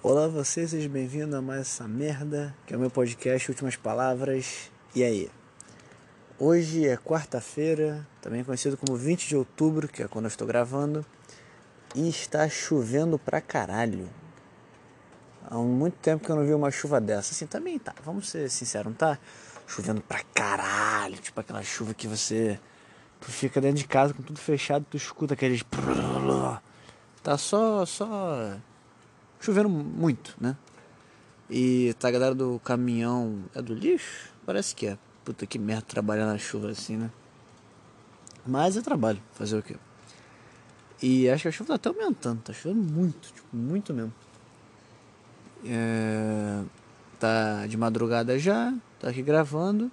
Olá 0.00 0.28
vocês, 0.28 0.70
sejam 0.70 0.92
bem-vindos 0.92 1.34
a 1.34 1.42
mais 1.42 1.62
essa 1.62 1.88
merda, 1.88 2.54
que 2.64 2.72
é 2.72 2.76
o 2.76 2.80
meu 2.80 2.88
podcast 2.88 3.50
Últimas 3.50 3.74
Palavras. 3.74 4.70
E 4.94 5.02
aí? 5.02 5.28
Hoje 6.38 6.86
é 6.86 6.96
quarta-feira, 6.96 8.06
também 8.22 8.44
conhecido 8.44 8.76
como 8.76 8.96
20 8.96 9.26
de 9.26 9.34
outubro, 9.34 9.88
que 9.88 10.00
é 10.00 10.06
quando 10.06 10.26
eu 10.26 10.28
estou 10.28 10.46
gravando, 10.46 11.04
e 11.96 12.08
está 12.08 12.48
chovendo 12.48 13.18
pra 13.18 13.40
caralho. 13.40 14.08
Há 15.44 15.56
muito 15.56 15.96
tempo 15.96 16.24
que 16.24 16.30
eu 16.30 16.36
não 16.36 16.46
vi 16.46 16.54
uma 16.54 16.70
chuva 16.70 17.00
dessa. 17.00 17.32
Assim, 17.32 17.48
também 17.48 17.76
tá, 17.76 17.92
vamos 18.04 18.30
ser 18.30 18.48
sinceros, 18.50 18.86
não 18.86 18.94
tá 18.94 19.18
chovendo 19.66 20.00
pra 20.00 20.22
caralho, 20.32 21.16
tipo 21.16 21.40
aquela 21.40 21.64
chuva 21.64 21.92
que 21.92 22.06
você 22.06 22.56
tu 23.20 23.32
fica 23.32 23.60
dentro 23.60 23.78
de 23.78 23.88
casa 23.88 24.14
com 24.14 24.22
tudo 24.22 24.38
fechado, 24.38 24.86
tu 24.88 24.96
escuta 24.96 25.34
aqueles 25.34 25.64
tá 27.20 27.36
só 27.36 27.84
só 27.84 28.56
chovendo 29.40 29.68
muito, 29.68 30.36
né? 30.40 30.56
E 31.50 31.94
tá 31.98 32.08
a 32.08 32.10
galera 32.10 32.34
do 32.34 32.60
caminhão. 32.60 33.44
É 33.54 33.62
do 33.62 33.74
lixo? 33.74 34.30
Parece 34.44 34.74
que 34.74 34.86
é. 34.86 34.98
Puta 35.24 35.46
que 35.46 35.58
merda 35.58 35.82
trabalhar 35.82 36.26
na 36.26 36.38
chuva 36.38 36.70
assim, 36.70 36.96
né? 36.96 37.10
Mas 38.46 38.76
é 38.76 38.82
trabalho, 38.82 39.20
fazer 39.32 39.58
o 39.58 39.62
quê? 39.62 39.76
E 41.02 41.28
acho 41.28 41.42
que 41.42 41.48
a 41.48 41.52
chuva 41.52 41.78
tá 41.78 41.90
até 41.90 42.00
aumentando, 42.00 42.40
tá 42.42 42.52
chovendo 42.52 42.82
muito, 42.82 43.32
tipo, 43.32 43.56
muito 43.56 43.92
mesmo. 43.92 44.12
É, 45.64 46.62
tá 47.18 47.66
de 47.66 47.76
madrugada 47.76 48.38
já, 48.38 48.74
tá 48.98 49.10
aqui 49.10 49.22
gravando. 49.22 49.90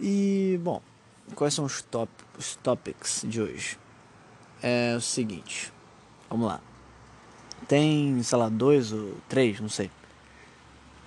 E, 0.00 0.58
bom, 0.62 0.82
quais 1.34 1.54
são 1.54 1.64
os, 1.64 1.82
top, 1.82 2.10
os 2.38 2.56
topics 2.56 3.24
de 3.26 3.40
hoje? 3.40 3.78
É 4.62 4.94
o 4.96 5.00
seguinte, 5.00 5.72
vamos 6.28 6.46
lá. 6.48 6.60
Tem, 7.66 8.22
sei 8.22 8.38
lá, 8.38 8.48
dois 8.48 8.92
ou 8.92 9.14
três, 9.28 9.60
não 9.60 9.68
sei. 9.68 9.90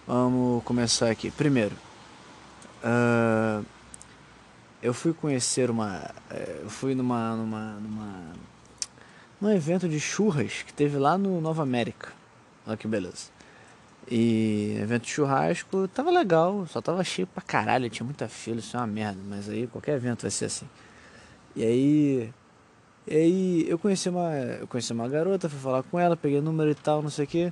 Vamos 0.06 0.64
começar 0.64 1.10
aqui. 1.10 1.30
Primeiro, 1.32 1.76
uh, 2.84 3.66
eu 4.82 4.94
fui 4.94 5.14
conhecer 5.14 5.70
uma. 5.70 6.00
Uh, 6.32 6.64
eu 6.64 6.70
fui 6.70 6.96
numa, 6.96 7.36
numa, 7.36 7.74
numa. 7.74 8.34
num 9.40 9.52
evento 9.52 9.88
de 9.88 10.00
churras 10.00 10.64
que 10.64 10.74
teve 10.74 10.98
lá 10.98 11.18
no 11.18 11.40
Nova 11.40 11.64
América. 11.64 12.12
Olha 12.66 12.76
que 12.76 12.88
beleza. 12.88 13.30
E 14.10 14.76
evento 14.82 15.04
de 15.04 15.12
churrasco 15.12 15.88
tava 15.88 16.10
legal, 16.10 16.66
só 16.68 16.82
tava 16.82 17.04
cheio 17.04 17.28
pra 17.28 17.44
caralho, 17.44 17.90
tinha 17.90 18.04
muita 18.04 18.28
fila, 18.28 18.60
isso 18.60 18.76
é 18.76 18.80
uma 18.80 18.88
merda, 18.88 19.20
mas 19.28 19.48
aí 19.48 19.68
qualquer 19.68 19.96
evento 19.96 20.24
vai 20.24 20.32
ser 20.32 20.46
assim. 20.46 20.68
E 21.56 21.64
aí 21.64 22.34
e 23.10 23.16
aí 23.16 23.66
eu 23.68 23.80
conheci 23.80 24.08
uma, 24.08 24.36
eu 24.36 24.68
conheci 24.68 24.94
uma 24.94 25.10
garota, 25.10 25.50
fui 25.50 25.60
falar 25.60 25.82
com 25.82 26.00
ela, 26.00 26.16
peguei 26.16 26.38
o 26.38 26.44
número 26.44 26.70
e 26.70 26.76
tal, 26.76 27.02
não 27.02 27.10
sei 27.10 27.26
o 27.26 27.28
que. 27.28 27.52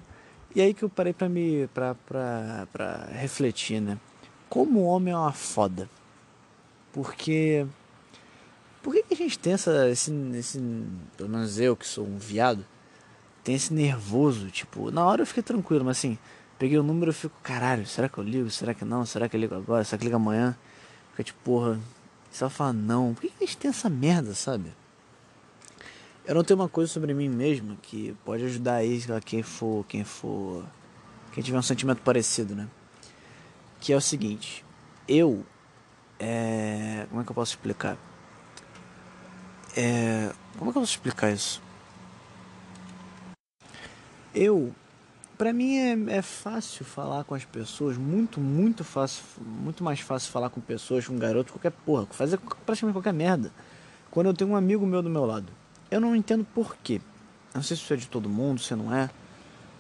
E 0.55 0.61
aí 0.61 0.72
que 0.72 0.83
eu 0.83 0.89
parei 0.89 1.14
pra 1.14 1.27
me. 1.27 1.67
Pra, 1.73 1.95
pra, 1.95 2.67
pra 2.72 3.08
refletir, 3.11 3.81
né? 3.81 3.97
Como 4.49 4.81
o 4.81 4.86
homem 4.86 5.14
é 5.14 5.17
uma 5.17 5.31
foda. 5.31 5.89
Porque. 6.94 7.66
Por 8.83 8.94
que, 8.94 9.02
que 9.02 9.14
a 9.16 9.17
gente 9.17 9.39
tem 9.39 9.53
essa. 9.53 9.89
Esse, 9.89 10.11
esse. 10.36 10.59
Pelo 11.17 11.30
menos 11.30 11.59
eu 11.59 11.75
que 11.75 11.88
sou 11.88 12.05
um 12.05 12.19
viado. 12.19 12.64
Tem 13.44 13.55
esse 13.55 13.73
nervoso, 13.73 14.52
tipo, 14.52 14.92
na 14.92 15.05
hora 15.05 15.21
eu 15.21 15.25
fiquei 15.25 15.42
tranquilo, 15.42 15.86
mas 15.86 15.97
assim, 15.99 16.17
peguei 16.59 16.77
o 16.77 16.83
número 16.83 17.11
e 17.11 17.14
fico, 17.14 17.33
caralho, 17.42 17.88
será 17.88 18.09
que 18.09 18.17
eu 18.17 18.23
ligo? 18.23 18.49
Será 18.52 18.73
que 18.73 18.83
não? 18.83 19.05
Será 19.05 19.30
que 19.30 19.38
eu 19.38 19.39
ligo 19.39 19.55
agora? 19.55 19.86
Será 19.86 19.97
que 19.97 20.03
eu 20.03 20.08
ligo 20.08 20.17
amanhã? 20.17 20.55
Fica 21.11 21.23
tipo, 21.23 21.39
porra, 21.44 21.80
só 22.30 22.49
fala 22.49 22.73
não. 22.73 23.14
Por 23.14 23.21
que, 23.21 23.30
que 23.30 23.44
a 23.44 23.47
gente 23.47 23.58
tem 23.58 23.69
essa 23.69 23.89
merda, 23.89 24.33
sabe? 24.36 24.73
Eu 26.28 26.36
não 26.36 26.44
tenho 26.44 26.59
uma 26.59 26.67
coisa 26.67 26.92
sobre 26.92 27.14
mim 27.14 27.30
mesmo 27.30 27.78
que 27.78 28.14
pode 28.25 28.44
ajudar 28.44 28.75
aí 28.75 29.02
quem 29.23 29.42
for, 29.42 29.86
quem 29.86 30.03
for, 30.03 30.66
quem 31.31 31.42
tiver 31.42 31.58
um 31.58 31.61
sentimento 31.61 32.02
parecido, 32.02 32.53
né? 32.53 32.67
Que 33.80 33.94
é 33.94 33.95
o 33.95 34.02
seguinte, 34.02 34.66
eu, 35.08 35.45
é, 36.20 37.05
como 37.09 37.22
é 37.22 37.23
que 37.23 37.31
eu 37.31 37.33
posso 37.33 37.53
explicar? 37.53 37.98
É, 39.77 40.33
como 40.58 40.70
é 40.70 40.73
que 40.73 40.77
eu 40.77 40.82
posso 40.82 40.92
explicar 40.92 41.32
isso? 41.32 41.61
Eu, 44.36 44.76
para 45.37 45.54
mim 45.54 45.77
é, 45.77 46.17
é 46.17 46.21
fácil 46.21 46.83
falar 46.83 47.23
com 47.23 47.36
as 47.36 47.45
pessoas, 47.45 47.95
muito, 47.95 48.42
muito 48.42 48.83
fácil, 48.83 49.23
muito 49.39 49.82
mais 49.82 50.02
fácil 50.02 50.30
falar 50.30 50.49
com 50.49 50.60
pessoas, 50.60 51.08
com 51.08 51.14
um 51.14 51.20
garoto, 51.20 51.54
qualquer 51.54 51.71
porra, 51.71 52.05
fazer 52.08 52.37
praticamente 52.66 52.95
qualquer 52.98 53.14
merda. 53.14 53.49
Quando 54.11 54.27
eu 54.27 54.33
tenho 54.33 54.49
um 54.49 54.58
amigo 54.58 54.86
meu 54.86 55.02
do 55.02 55.10
meu 55.10 55.23
lado 55.23 55.54
eu 55.89 56.02
não 56.02 56.15
entendo 56.15 56.45
porquê. 56.53 57.02
Não 57.53 57.64
sei 57.64 57.75
se 57.75 57.83
isso 57.83 57.93
é 57.93 57.98
de 57.98 58.08
todo 58.08 58.30
mundo, 58.30 58.61
se 58.61 58.75
não 58.75 58.93
é. 58.93 59.09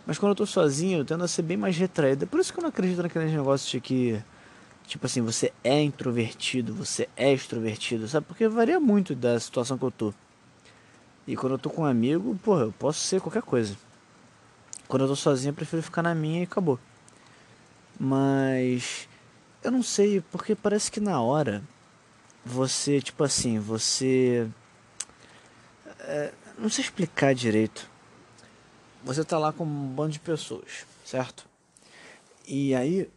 Mas 0.05 0.17
quando 0.17 0.31
eu 0.31 0.35
tô 0.35 0.45
sozinho, 0.45 0.99
eu 0.99 1.05
tendo 1.05 1.23
a 1.23 1.27
ser 1.27 1.41
bem 1.41 1.57
mais 1.57 1.77
retraído. 1.77 2.23
É 2.23 2.27
por 2.27 2.39
isso 2.39 2.53
que 2.53 2.59
eu 2.59 2.61
não 2.61 2.69
acredito 2.69 3.03
naqueles 3.03 3.31
negócios 3.31 3.69
de 3.69 3.81
que. 3.81 4.23
Tipo 4.87 5.05
assim, 5.05 5.21
você 5.21 5.51
é 5.65 5.83
introvertido, 5.83 6.73
você 6.73 7.09
é 7.17 7.33
extrovertido, 7.33 8.07
sabe? 8.07 8.25
Porque 8.25 8.47
varia 8.47 8.79
muito 8.79 9.13
da 9.13 9.37
situação 9.37 9.77
que 9.77 9.83
eu 9.83 9.91
tô. 9.91 10.13
E 11.27 11.35
quando 11.35 11.53
eu 11.53 11.59
tô 11.59 11.69
com 11.69 11.81
um 11.81 11.85
amigo, 11.85 12.39
porra, 12.41 12.61
eu 12.61 12.71
posso 12.71 12.99
ser 13.01 13.19
qualquer 13.19 13.41
coisa. 13.41 13.75
Quando 14.87 15.01
eu 15.01 15.09
tô 15.09 15.15
sozinho, 15.15 15.49
eu 15.49 15.55
prefiro 15.55 15.83
ficar 15.83 16.01
na 16.01 16.15
minha 16.15 16.39
e 16.39 16.43
acabou. 16.43 16.79
Mas. 17.99 19.09
Eu 19.61 19.71
não 19.71 19.83
sei, 19.83 20.21
porque 20.31 20.55
parece 20.55 20.89
que 20.89 21.01
na 21.01 21.21
hora. 21.21 21.61
Você, 22.45 23.01
tipo 23.01 23.25
assim, 23.25 23.59
você 23.59 24.47
é, 26.07 26.33
não 26.57 26.69
sei 26.69 26.85
explicar 26.85 27.35
direito. 27.35 27.89
Você 29.03 29.23
tá 29.23 29.37
lá 29.37 29.51
com 29.51 29.63
um 29.63 29.87
bando 29.93 30.13
de 30.13 30.19
pessoas, 30.19 30.85
certo? 31.05 31.45
E 32.47 32.73
aí, 32.73 33.09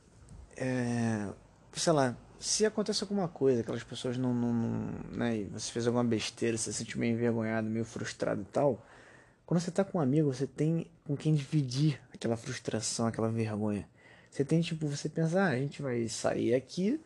é, 0.56 1.28
sei 1.73 1.93
lá, 1.93 2.17
se 2.39 2.67
acontece 2.67 3.03
alguma 3.05 3.28
coisa, 3.28 3.61
aquelas 3.61 3.84
pessoas 3.84 4.17
não, 4.17 4.34
não, 4.34 4.53
não 4.53 4.91
né, 5.12 5.47
você 5.53 5.71
fez 5.71 5.87
alguma 5.87 6.05
besteira, 6.05 6.56
você 6.56 6.73
se 6.73 6.78
sente 6.78 6.99
meio 6.99 7.15
envergonhado, 7.15 7.69
meio 7.69 7.84
frustrado 7.84 8.43
e 8.43 8.47
tal, 8.47 8.84
quando 9.47 9.61
você 9.61 9.71
tá 9.71 9.84
com 9.84 9.99
um 9.99 10.01
amigo, 10.01 10.33
você 10.33 10.47
tem 10.47 10.87
com 11.05 11.17
quem 11.17 11.34
dividir 11.34 12.01
aquela 12.12 12.37
frustração, 12.37 13.07
aquela 13.07 13.28
vergonha. 13.28 13.89
Você 14.31 14.45
tem 14.45 14.61
tipo, 14.61 14.87
você 14.87 15.09
pensa, 15.09 15.41
ah, 15.43 15.49
a 15.49 15.59
gente 15.59 15.83
vai 15.83 16.09
sair 16.09 16.55
aqui 16.55 17.01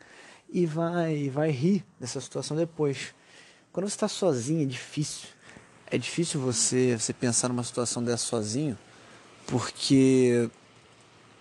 e 0.50 0.66
vai 0.66 1.30
vai 1.30 1.50
rir 1.50 1.84
dessa 1.98 2.20
situação 2.20 2.56
depois. 2.56 3.14
Quando 3.72 3.88
você 3.88 3.96
está 3.96 4.08
sozinho 4.08 4.62
é 4.62 4.66
difícil 4.66 5.33
é 5.94 5.98
difícil 5.98 6.40
você, 6.40 6.98
você 6.98 7.12
pensar 7.12 7.48
numa 7.48 7.62
situação 7.62 8.02
dessa 8.02 8.24
sozinho, 8.26 8.76
porque 9.46 10.50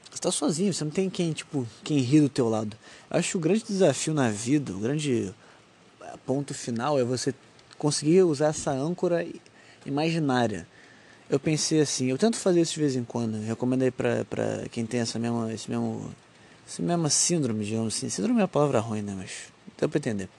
você 0.03 0.13
está 0.13 0.31
sozinho, 0.31 0.71
você 0.71 0.83
não 0.83 0.91
tem 0.91 1.09
quem, 1.09 1.33
tipo, 1.33 1.67
quem 1.83 1.97
ri 1.97 2.21
do 2.21 2.29
teu 2.29 2.47
lado. 2.47 2.77
Eu 3.09 3.17
acho 3.17 3.31
que 3.31 3.37
o 3.37 3.39
grande 3.39 3.63
desafio 3.63 4.13
na 4.13 4.29
vida, 4.29 4.71
o 4.71 4.77
grande 4.77 5.33
ponto 6.23 6.53
final 6.53 6.99
é 6.99 7.03
você 7.03 7.33
conseguir 7.79 8.21
usar 8.21 8.49
essa 8.49 8.69
âncora 8.69 9.25
imaginária. 9.87 10.67
Eu 11.27 11.39
pensei 11.39 11.81
assim, 11.81 12.11
eu 12.11 12.17
tento 12.19 12.37
fazer 12.37 12.61
isso 12.61 12.75
de 12.75 12.79
vez 12.79 12.95
em 12.95 13.03
quando, 13.03 13.41
recomendo 13.41 13.81
aí 13.81 13.91
pra, 13.91 14.23
pra 14.25 14.69
quem 14.71 14.85
tem 14.85 14.99
essa 14.99 15.17
mesma, 15.17 15.51
esse 15.51 15.67
mesmo, 15.67 16.13
esse 16.67 16.79
mesma 16.79 17.09
síndrome, 17.09 17.65
digamos 17.65 17.95
assim. 17.95 18.07
Síndrome 18.07 18.39
é 18.39 18.43
uma 18.43 18.47
palavra 18.47 18.79
ruim, 18.79 19.01
né, 19.01 19.15
mas 19.17 19.31
deu 19.79 19.89
pra 19.89 19.97
entender 19.97 20.29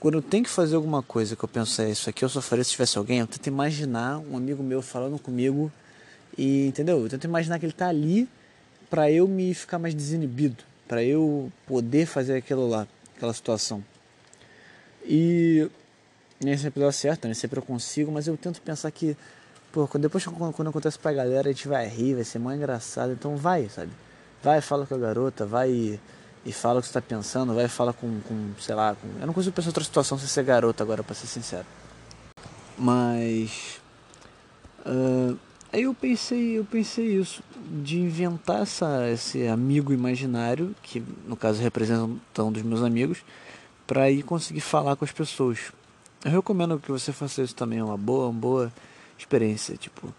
quando 0.00 0.14
eu 0.14 0.22
tenho 0.22 0.44
que 0.44 0.50
fazer 0.50 0.76
alguma 0.76 1.02
coisa 1.02 1.34
que 1.34 1.44
eu 1.44 1.48
penso, 1.48 1.82
é 1.82 1.90
isso 1.90 2.08
aqui 2.08 2.24
eu 2.24 2.28
só 2.28 2.40
faria 2.40 2.62
se 2.62 2.70
tivesse 2.70 2.96
alguém, 2.96 3.18
eu 3.18 3.26
tento 3.26 3.46
imaginar 3.48 4.18
um 4.18 4.36
amigo 4.36 4.62
meu 4.62 4.80
falando 4.80 5.18
comigo 5.18 5.72
e, 6.36 6.66
entendeu? 6.66 7.02
Eu 7.02 7.08
tento 7.08 7.24
imaginar 7.24 7.58
que 7.58 7.66
ele 7.66 7.72
tá 7.72 7.88
ali 7.88 8.28
para 8.88 9.10
eu 9.10 9.26
me 9.26 9.52
ficar 9.54 9.78
mais 9.78 9.94
desinibido, 9.94 10.62
para 10.86 11.02
eu 11.02 11.52
poder 11.66 12.06
fazer 12.06 12.36
aquilo 12.36 12.68
lá, 12.68 12.86
aquela 13.16 13.34
situação. 13.34 13.84
E 15.04 15.68
nem 16.40 16.56
sempre 16.56 16.80
dá 16.80 16.92
certo, 16.92 17.24
nem 17.24 17.34
sempre 17.34 17.58
eu 17.58 17.62
consigo, 17.62 18.12
mas 18.12 18.28
eu 18.28 18.36
tento 18.36 18.62
pensar 18.62 18.90
que, 18.92 19.16
pô, 19.72 19.88
depois 19.98 20.24
quando, 20.24 20.52
quando 20.52 20.68
acontece 20.68 20.98
pra 20.98 21.12
galera, 21.12 21.48
a 21.48 21.52
gente 21.52 21.66
vai 21.66 21.88
rir, 21.88 22.14
vai 22.14 22.24
ser 22.24 22.38
mais 22.38 22.56
engraçado, 22.56 23.12
então 23.12 23.36
vai, 23.36 23.68
sabe? 23.68 23.90
Vai, 24.42 24.60
fala 24.60 24.86
com 24.86 24.94
a 24.94 24.98
garota, 24.98 25.44
vai 25.44 25.98
e 26.44 26.52
fala 26.52 26.78
o 26.78 26.82
que 26.82 26.86
você 26.86 26.90
está 26.90 27.02
pensando, 27.02 27.54
vai 27.54 27.64
e 27.64 27.68
fala 27.68 27.92
com, 27.92 28.20
com, 28.20 28.52
sei 28.60 28.74
lá, 28.74 28.94
com... 28.94 29.08
eu 29.20 29.26
não 29.26 29.34
consigo 29.34 29.54
pensar 29.54 29.68
outra 29.68 29.84
situação 29.84 30.18
sem 30.18 30.28
ser 30.28 30.44
garoto 30.44 30.82
agora, 30.82 31.02
para 31.02 31.14
ser 31.14 31.26
sincero. 31.26 31.66
Mas 32.76 33.80
uh, 34.86 35.36
aí 35.72 35.82
eu 35.82 35.94
pensei, 35.94 36.58
eu 36.58 36.64
pensei 36.64 37.06
isso, 37.06 37.42
de 37.82 37.98
inventar 37.98 38.62
essa, 38.62 39.08
esse 39.10 39.46
amigo 39.46 39.92
imaginário, 39.92 40.74
que 40.82 41.02
no 41.26 41.36
caso 41.36 41.60
representa 41.60 42.42
um 42.42 42.52
dos 42.52 42.62
meus 42.62 42.82
amigos, 42.82 43.24
para 43.86 44.10
ir 44.10 44.22
conseguir 44.22 44.60
falar 44.60 44.96
com 44.96 45.04
as 45.04 45.12
pessoas. 45.12 45.72
Eu 46.24 46.30
recomendo 46.30 46.78
que 46.78 46.90
você 46.90 47.12
faça 47.12 47.42
isso 47.42 47.54
também, 47.54 47.78
é 47.78 47.84
uma 47.84 47.96
boa, 47.96 48.28
uma 48.28 48.40
boa 48.40 48.72
experiência, 49.18 49.76
tipo, 49.76 50.14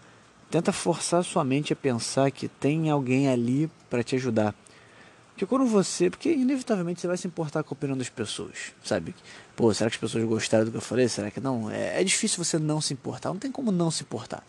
tenta 0.50 0.72
forçar 0.72 1.24
sua 1.24 1.44
mente 1.44 1.72
a 1.72 1.76
pensar 1.76 2.30
que 2.30 2.48
tem 2.48 2.90
alguém 2.90 3.28
ali 3.28 3.70
para 3.88 4.02
te 4.02 4.16
ajudar 4.16 4.54
porque 5.40 5.46
quando 5.46 5.64
você. 5.64 6.10
Porque 6.10 6.30
inevitavelmente 6.30 7.00
você 7.00 7.06
vai 7.06 7.16
se 7.16 7.26
importar 7.26 7.62
com 7.62 7.72
a 7.72 7.74
opinião 7.74 7.96
das 7.96 8.10
pessoas, 8.10 8.74
sabe? 8.84 9.14
Pô, 9.56 9.72
será 9.72 9.88
que 9.88 9.96
as 9.96 10.00
pessoas 10.00 10.22
gostaram 10.24 10.66
do 10.66 10.70
que 10.70 10.76
eu 10.76 10.82
falei? 10.82 11.08
Será 11.08 11.30
que 11.30 11.40
não? 11.40 11.70
É, 11.70 11.98
é 11.98 12.04
difícil 12.04 12.44
você 12.44 12.58
não 12.58 12.78
se 12.78 12.92
importar. 12.92 13.30
Não 13.30 13.38
tem 13.38 13.50
como 13.50 13.72
não 13.72 13.90
se 13.90 14.02
importar. 14.02 14.44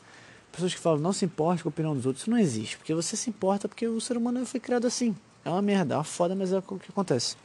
pessoas 0.52 0.74
que 0.74 0.80
falam 0.82 1.00
não 1.00 1.14
se 1.14 1.24
importa 1.24 1.64
com 1.64 1.70
a 1.70 1.72
opinião 1.72 1.96
dos 1.96 2.06
outros, 2.06 2.24
isso 2.24 2.30
não 2.30 2.38
existe, 2.38 2.78
porque 2.78 2.94
você 2.94 3.16
se 3.16 3.30
importa 3.30 3.70
porque 3.70 3.88
o 3.88 4.02
ser 4.02 4.18
humano 4.18 4.46
foi 4.46 4.60
criado 4.60 4.86
assim. 4.86 5.16
É 5.46 5.50
uma 5.50 5.62
merda, 5.62 5.94
é 5.94 5.98
uma 5.98 6.04
foda, 6.04 6.36
mas 6.36 6.52
é 6.52 6.58
o 6.58 6.62
que 6.62 6.90
acontece. 6.90 7.38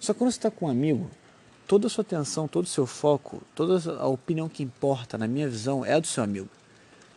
Só 0.00 0.12
que 0.12 0.18
quando 0.18 0.32
você 0.32 0.38
está 0.38 0.50
com 0.50 0.66
um 0.66 0.68
amigo, 0.68 1.08
toda 1.68 1.86
a 1.86 1.90
sua 1.90 2.02
atenção, 2.02 2.48
todo 2.48 2.64
o 2.64 2.68
seu 2.68 2.86
foco, 2.86 3.40
toda 3.54 4.00
a 4.00 4.08
opinião 4.08 4.48
que 4.48 4.64
importa, 4.64 5.16
na 5.16 5.28
minha 5.28 5.48
visão, 5.48 5.84
é 5.84 5.92
a 5.92 6.00
do 6.00 6.08
seu 6.08 6.24
amigo. 6.24 6.48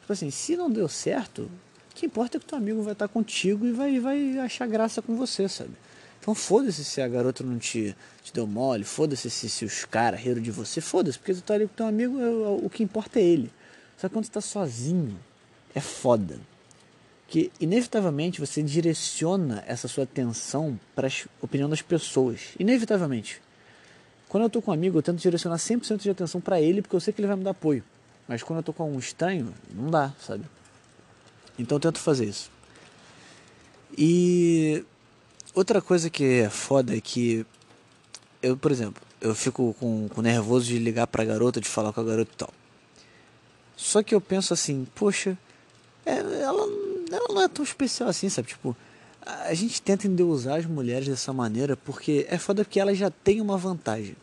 Tipo 0.02 0.14
assim, 0.14 0.30
se 0.30 0.56
não 0.56 0.70
deu 0.70 0.88
certo, 0.88 1.50
que 2.02 2.08
importa 2.08 2.38
é 2.38 2.40
que 2.40 2.48
teu 2.48 2.58
amigo 2.58 2.82
vai 2.82 2.94
estar 2.94 3.08
contigo 3.08 3.64
e 3.64 3.72
vai, 3.72 4.00
vai 4.00 4.40
achar 4.40 4.66
graça 4.66 5.04
com 5.04 5.16
você, 5.16 5.48
sabe? 5.48 5.70
Então 6.20 6.34
foda-se 6.34 6.84
se 6.84 7.00
a 7.00 7.08
garota 7.08 7.44
não 7.44 7.60
te, 7.60 7.96
te 8.24 8.34
deu 8.34 8.48
mole, 8.48 8.84
foda-se 8.84 9.30
se, 9.30 9.48
se 9.48 9.64
os 9.64 9.86
caras 9.86 10.20
riram 10.20 10.42
de 10.42 10.50
você, 10.50 10.82
foda-se, 10.82 11.20
porque 11.20 11.36
tu 11.36 11.44
tá 11.44 11.54
ali 11.54 11.68
com 11.68 11.76
teu 11.76 11.86
amigo, 11.86 12.20
é, 12.20 12.28
o 12.66 12.68
que 12.72 12.82
importa 12.82 13.20
é 13.20 13.24
ele. 13.24 13.52
Só 13.98 14.08
que 14.08 14.16
quando 14.16 14.26
você 14.26 14.32
tá 14.32 14.42
sozinho, 14.42 15.16
é 15.76 15.80
foda. 15.80 16.40
Que 17.28 17.52
inevitavelmente 17.60 18.40
você 18.40 18.64
direciona 18.64 19.64
essa 19.68 19.88
sua 19.88 20.06
atenção 20.06 20.80
para 20.96 21.08
a 21.08 21.12
opinião 21.40 21.70
das 21.70 21.84
pessoas. 21.84 22.56
Inevitavelmente. 22.60 23.40
Quando 24.28 24.46
eu 24.46 24.50
tô 24.50 24.60
com 24.60 24.72
um 24.72 24.74
amigo, 24.74 24.98
eu 24.98 25.04
tento 25.04 25.20
direcionar 25.20 25.58
100% 25.58 26.02
de 26.02 26.10
atenção 26.10 26.42
para 26.42 26.60
ele, 26.60 26.82
porque 26.82 26.96
eu 26.96 27.00
sei 27.00 27.14
que 27.14 27.22
ele 27.22 27.28
vai 27.28 27.38
me 27.38 27.44
dar 27.44 27.52
apoio. 27.52 27.84
Mas 28.28 28.42
quando 28.42 28.58
eu 28.58 28.64
tô 28.64 28.74
com 28.74 28.92
um 28.92 28.98
estranho, 28.98 29.54
não 29.76 29.92
dá, 29.92 30.12
sabe? 30.20 30.44
Então 31.58 31.80
tento 31.80 32.00
fazer 32.00 32.26
isso. 32.26 32.50
E 33.98 34.84
outra 35.54 35.82
coisa 35.82 36.10
que 36.10 36.24
é 36.24 36.50
foda 36.50 36.96
é 36.96 37.02
que 37.02 37.46
eu, 38.42 38.58
por 38.58 38.72
exemplo, 38.72 39.02
eu 39.20 39.36
fico 39.36 39.76
com, 39.80 40.08
com 40.10 40.22
nervoso 40.22 40.66
de 40.66 40.80
ligar 40.80 41.08
pra 41.08 41.24
garota, 41.24 41.62
de 41.62 41.68
falar 41.68 41.94
com 41.94 42.02
a 42.02 42.04
garota 42.04 42.32
e 42.34 42.38
tal. 42.38 42.50
Só 43.76 44.02
que 44.02 44.14
eu 44.14 44.22
penso 44.22 44.54
assim, 44.54 44.88
poxa, 44.96 45.38
é, 46.06 46.18
ela, 46.18 46.68
ela 47.12 47.28
não 47.30 47.42
é 47.42 47.48
tão 47.48 47.64
especial 47.64 48.10
assim, 48.10 48.30
sabe? 48.30 48.48
Tipo, 48.48 48.76
a 49.26 49.54
gente 49.54 49.82
tenta 49.82 50.08
endeusar 50.08 50.58
as 50.58 50.66
mulheres 50.66 51.08
dessa 51.08 51.32
maneira 51.32 51.78
porque 51.78 52.26
é 52.30 52.38
foda 52.38 52.64
porque 52.64 52.80
ela 52.80 52.94
já 52.94 53.10
tem 53.10 53.40
uma 53.40 53.58
vantagem. 53.58 54.16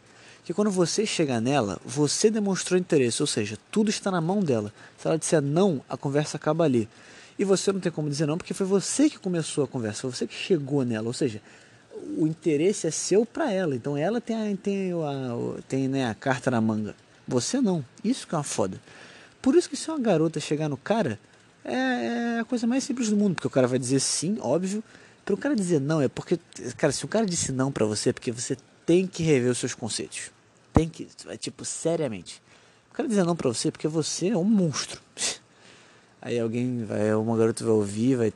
Que 0.44 0.54
quando 0.54 0.70
você 0.70 1.04
chegar 1.04 1.40
nela, 1.40 1.78
você 1.84 2.30
demonstrou 2.30 2.78
interesse, 2.78 3.22
ou 3.22 3.26
seja, 3.26 3.58
tudo 3.70 3.90
está 3.90 4.10
na 4.10 4.20
mão 4.20 4.40
dela. 4.40 4.72
Se 4.96 5.06
ela 5.06 5.18
disser 5.18 5.42
não, 5.42 5.84
a 5.88 5.96
conversa 5.96 6.36
acaba 6.36 6.64
ali. 6.64 6.88
E 7.38 7.44
você 7.44 7.72
não 7.72 7.78
tem 7.78 7.92
como 7.92 8.08
dizer 8.08 8.26
não, 8.26 8.36
porque 8.36 8.52
foi 8.52 8.66
você 8.66 9.08
que 9.08 9.18
começou 9.18 9.64
a 9.64 9.68
conversa, 9.68 10.02
foi 10.02 10.10
você 10.10 10.26
que 10.26 10.34
chegou 10.34 10.84
nela. 10.84 11.06
Ou 11.06 11.12
seja, 11.12 11.40
o 12.16 12.26
interesse 12.26 12.86
é 12.86 12.90
seu 12.90 13.24
para 13.24 13.52
ela. 13.52 13.76
Então 13.76 13.96
ela 13.96 14.20
tem, 14.20 14.36
a, 14.36 14.56
tem, 14.56 14.92
a, 14.92 15.62
tem 15.68 15.88
né, 15.88 16.08
a 16.08 16.14
carta 16.14 16.50
na 16.50 16.60
manga. 16.60 16.94
Você 17.26 17.60
não. 17.60 17.84
Isso 18.02 18.26
que 18.26 18.34
é 18.34 18.38
uma 18.38 18.44
foda. 18.44 18.80
Por 19.40 19.54
isso 19.54 19.68
que 19.68 19.76
se 19.76 19.88
uma 19.90 20.00
garota 20.00 20.40
chegar 20.40 20.68
no 20.68 20.76
cara, 20.76 21.18
é, 21.64 21.74
é 21.74 22.40
a 22.40 22.44
coisa 22.44 22.66
mais 22.66 22.82
simples 22.82 23.10
do 23.10 23.16
mundo. 23.16 23.34
Porque 23.34 23.46
o 23.46 23.50
cara 23.50 23.66
vai 23.66 23.78
dizer 23.78 24.00
sim, 24.00 24.38
óbvio. 24.40 24.82
Para 25.24 25.34
o 25.34 25.38
cara 25.38 25.54
dizer 25.54 25.80
não, 25.80 26.00
é 26.00 26.08
porque, 26.08 26.40
cara, 26.76 26.92
se 26.92 27.04
o 27.04 27.08
cara 27.08 27.26
disse 27.26 27.52
não 27.52 27.70
para 27.70 27.84
você, 27.84 28.10
é 28.10 28.12
porque 28.12 28.32
você 28.32 28.56
tem 28.86 29.06
que 29.06 29.22
rever 29.22 29.50
os 29.50 29.58
seus 29.58 29.74
conceitos. 29.74 30.30
Tem 30.72 30.88
que, 30.88 31.06
é 31.28 31.36
tipo, 31.36 31.64
seriamente. 31.64 32.42
O 32.90 32.94
cara 32.94 33.08
dizer 33.08 33.24
não 33.24 33.36
para 33.36 33.48
você 33.48 33.68
é 33.68 33.70
porque 33.70 33.86
você 33.86 34.28
é 34.28 34.36
um 34.36 34.44
monstro. 34.44 35.00
Aí 36.20 36.38
alguém 36.38 36.84
vai, 36.84 37.14
uma 37.14 37.36
garota 37.36 37.64
vai 37.64 37.72
ouvir, 37.72 38.16
vai 38.16 38.32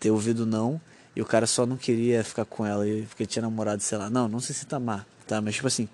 ter 0.00 0.10
ouvido 0.10 0.44
não, 0.44 0.80
e 1.14 1.22
o 1.22 1.26
cara 1.26 1.46
só 1.46 1.64
não 1.64 1.76
queria 1.76 2.24
ficar 2.24 2.44
com 2.44 2.66
ela 2.66 2.84
porque 3.08 3.26
tinha 3.26 3.42
namorado, 3.42 3.82
sei 3.82 3.98
lá. 3.98 4.10
Não, 4.10 4.28
não 4.28 4.40
se 4.40 4.52
sinta 4.52 4.80
má, 4.80 5.04
tá? 5.26 5.40
Mas 5.40 5.54
tipo 5.54 5.66
assim, 5.66 5.88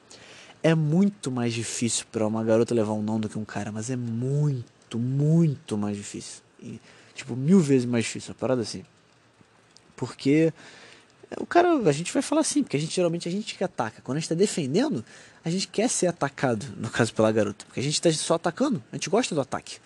é 0.63 0.75
muito 0.75 1.31
mais 1.31 1.53
difícil 1.53 2.07
para 2.11 2.27
uma 2.27 2.43
garota 2.43 2.75
levar 2.75 2.93
um 2.93 3.03
não 3.03 3.21
do 3.21 3.29
que 3.29 3.39
um 3.39 3.45
cara, 3.45 3.71
mas 3.71 3.91
é 3.91 3.97
muito, 3.97 4.99
muito 4.99 5.77
mais 5.77 5.97
difícil. 5.97 6.43
E, 6.61 6.81
tipo, 7.15 7.37
mil 7.37 7.61
vezes 7.61 7.85
mais 7.85 8.05
difícil, 8.05 8.33
uma 8.33 8.39
parada 8.39 8.63
assim. 8.63 8.85
Porque 9.97 10.53
o 11.37 11.47
cara, 11.47 11.75
a 11.75 11.93
gente 11.93 12.13
vai 12.13 12.23
falar 12.23 12.41
assim, 12.41 12.63
porque 12.63 12.77
a 12.77 12.81
gente 12.81 12.95
geralmente 12.95 13.29
a 13.29 13.31
gente 13.31 13.55
que 13.55 13.63
ataca. 13.63 14.01
Quando 14.03 14.17
a 14.17 14.21
gente 14.21 14.29
tá 14.29 14.35
defendendo, 14.35 15.05
a 15.45 15.51
gente 15.51 15.69
quer 15.69 15.89
ser 15.89 16.07
atacado, 16.07 16.65
no 16.77 16.89
caso 16.89 17.13
pela 17.13 17.31
garota. 17.31 17.65
Porque 17.67 17.81
a 17.81 17.83
gente 17.83 18.01
tá 18.01 18.11
só 18.13 18.35
atacando, 18.35 18.83
a 18.91 18.97
gente 18.97 19.11
gosta 19.11 19.35
do 19.35 19.41
ataque. 19.41 19.79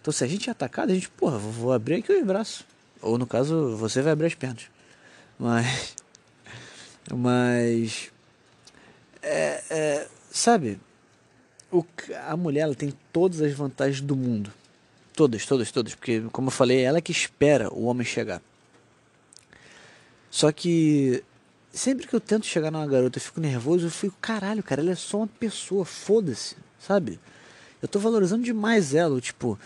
Então 0.00 0.12
se 0.12 0.24
a 0.24 0.26
gente 0.26 0.48
é 0.48 0.52
atacado, 0.52 0.90
a 0.90 0.94
gente, 0.94 1.08
porra, 1.10 1.38
vou 1.38 1.72
abrir 1.72 1.96
aqui 1.96 2.12
os 2.12 2.24
braços. 2.24 2.64
Ou 3.00 3.18
no 3.18 3.26
caso, 3.26 3.76
você 3.76 4.02
vai 4.02 4.12
abrir 4.12 4.26
as 4.26 4.34
pernas. 4.34 4.64
Mas. 5.38 5.94
Mas. 7.14 8.10
É, 9.22 9.62
é, 9.70 10.08
sabe? 10.30 10.80
O, 11.70 11.84
a 12.26 12.36
mulher 12.36 12.62
ela 12.62 12.74
tem 12.74 12.92
todas 13.12 13.40
as 13.40 13.52
vantagens 13.52 14.00
do 14.00 14.16
mundo. 14.16 14.52
Todas, 15.14 15.44
todas, 15.44 15.70
todas. 15.70 15.94
Porque, 15.94 16.22
como 16.32 16.48
eu 16.48 16.52
falei, 16.52 16.78
é 16.78 16.82
ela 16.82 17.00
que 17.00 17.12
espera 17.12 17.72
o 17.72 17.84
homem 17.84 18.04
chegar. 18.04 18.40
Só 20.30 20.52
que 20.52 21.22
sempre 21.72 22.06
que 22.06 22.14
eu 22.14 22.20
tento 22.20 22.46
chegar 22.46 22.70
numa 22.70 22.86
garota, 22.86 23.18
eu 23.18 23.22
fico 23.22 23.40
nervoso, 23.40 23.86
eu 23.86 23.90
fico, 23.90 24.16
caralho, 24.20 24.62
cara, 24.62 24.80
ela 24.80 24.92
é 24.92 24.94
só 24.94 25.18
uma 25.18 25.26
pessoa, 25.26 25.84
foda-se, 25.84 26.56
sabe? 26.78 27.18
Eu 27.80 27.88
tô 27.88 27.98
valorizando 27.98 28.42
demais 28.42 28.94
ela, 28.94 29.20
tipo, 29.20 29.58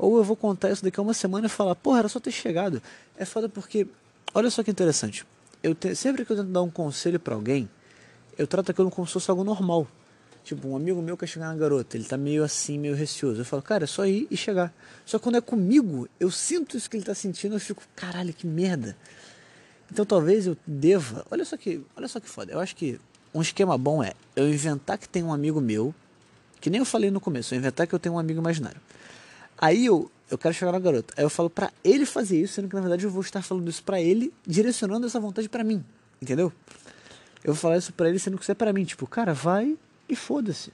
ou 0.00 0.16
eu 0.16 0.24
vou 0.24 0.34
contar 0.34 0.70
isso 0.70 0.82
daqui 0.82 0.98
a 0.98 1.02
uma 1.02 1.12
semana 1.12 1.46
e 1.46 1.50
falar, 1.50 1.74
porra, 1.74 1.98
era 1.98 2.08
só 2.08 2.18
ter 2.18 2.32
chegado. 2.32 2.82
É 3.18 3.26
foda 3.26 3.50
porque, 3.50 3.86
olha 4.32 4.50
só 4.50 4.62
que 4.62 4.70
interessante. 4.70 5.26
Eu 5.62 5.74
te, 5.74 5.94
sempre 5.94 6.24
que 6.24 6.32
eu 6.32 6.36
tento 6.38 6.48
dar 6.48 6.62
um 6.62 6.70
conselho 6.70 7.20
para 7.20 7.34
alguém, 7.34 7.68
eu 8.38 8.46
trato 8.46 8.70
aquilo 8.70 8.90
como 8.90 9.06
se 9.06 9.12
fosse 9.12 9.30
algo 9.30 9.44
normal. 9.44 9.86
Tipo, 10.42 10.68
um 10.68 10.76
amigo 10.76 11.02
meu 11.02 11.18
quer 11.18 11.26
chegar 11.26 11.48
na 11.48 11.54
garota, 11.54 11.98
ele 11.98 12.04
tá 12.04 12.16
meio 12.16 12.42
assim, 12.42 12.78
meio 12.78 12.94
receoso. 12.94 13.42
Eu 13.42 13.44
falo, 13.44 13.60
cara, 13.60 13.84
é 13.84 13.86
só 13.86 14.06
ir 14.06 14.26
e 14.30 14.38
chegar. 14.38 14.72
Só 15.04 15.18
que 15.18 15.24
quando 15.24 15.36
é 15.36 15.40
comigo, 15.42 16.08
eu 16.18 16.30
sinto 16.30 16.78
isso 16.78 16.88
que 16.88 16.96
ele 16.96 17.04
tá 17.04 17.14
sentindo, 17.14 17.54
eu 17.54 17.60
fico, 17.60 17.82
caralho, 17.94 18.32
que 18.32 18.46
merda. 18.46 18.96
Então 19.92 20.06
talvez 20.06 20.46
eu 20.46 20.56
deva. 20.66 21.26
Olha 21.30 21.44
só 21.44 21.58
que, 21.58 21.84
olha 21.94 22.08
só 22.08 22.18
que 22.18 22.28
foda. 22.28 22.52
Eu 22.52 22.58
acho 22.58 22.74
que 22.74 22.98
um 23.34 23.42
esquema 23.42 23.76
bom 23.76 24.02
é 24.02 24.14
eu 24.34 24.48
inventar 24.48 24.96
que 24.96 25.06
tem 25.06 25.22
um 25.22 25.32
amigo 25.32 25.60
meu, 25.60 25.94
que 26.58 26.70
nem 26.70 26.78
eu 26.78 26.86
falei 26.86 27.10
no 27.10 27.20
começo, 27.20 27.54
eu 27.54 27.58
inventar 27.58 27.86
que 27.86 27.94
eu 27.94 27.98
tenho 27.98 28.14
um 28.14 28.18
amigo 28.18 28.40
imaginário. 28.40 28.80
Aí 29.60 29.84
eu, 29.84 30.10
eu 30.30 30.38
quero 30.38 30.54
chegar 30.54 30.72
na 30.72 30.78
garota. 30.78 31.12
Aí 31.16 31.22
eu 31.22 31.28
falo 31.28 31.50
para 31.50 31.70
ele 31.84 32.06
fazer 32.06 32.40
isso, 32.40 32.54
sendo 32.54 32.68
que 32.68 32.74
na 32.74 32.80
verdade 32.80 33.04
eu 33.04 33.10
vou 33.10 33.20
estar 33.20 33.42
falando 33.42 33.68
isso 33.68 33.82
para 33.82 34.00
ele, 34.00 34.32
direcionando 34.46 35.06
essa 35.06 35.20
vontade 35.20 35.48
para 35.48 35.62
mim. 35.62 35.84
Entendeu? 36.20 36.50
Eu 37.44 37.52
vou 37.52 37.60
falar 37.60 37.76
isso 37.76 37.92
para 37.92 38.08
ele, 38.08 38.18
sendo 38.18 38.38
que 38.38 38.42
isso 38.42 38.52
é 38.52 38.54
para 38.54 38.72
mim. 38.72 38.84
Tipo, 38.84 39.06
cara, 39.06 39.34
vai 39.34 39.76
e 40.08 40.16
foda-se. 40.16 40.72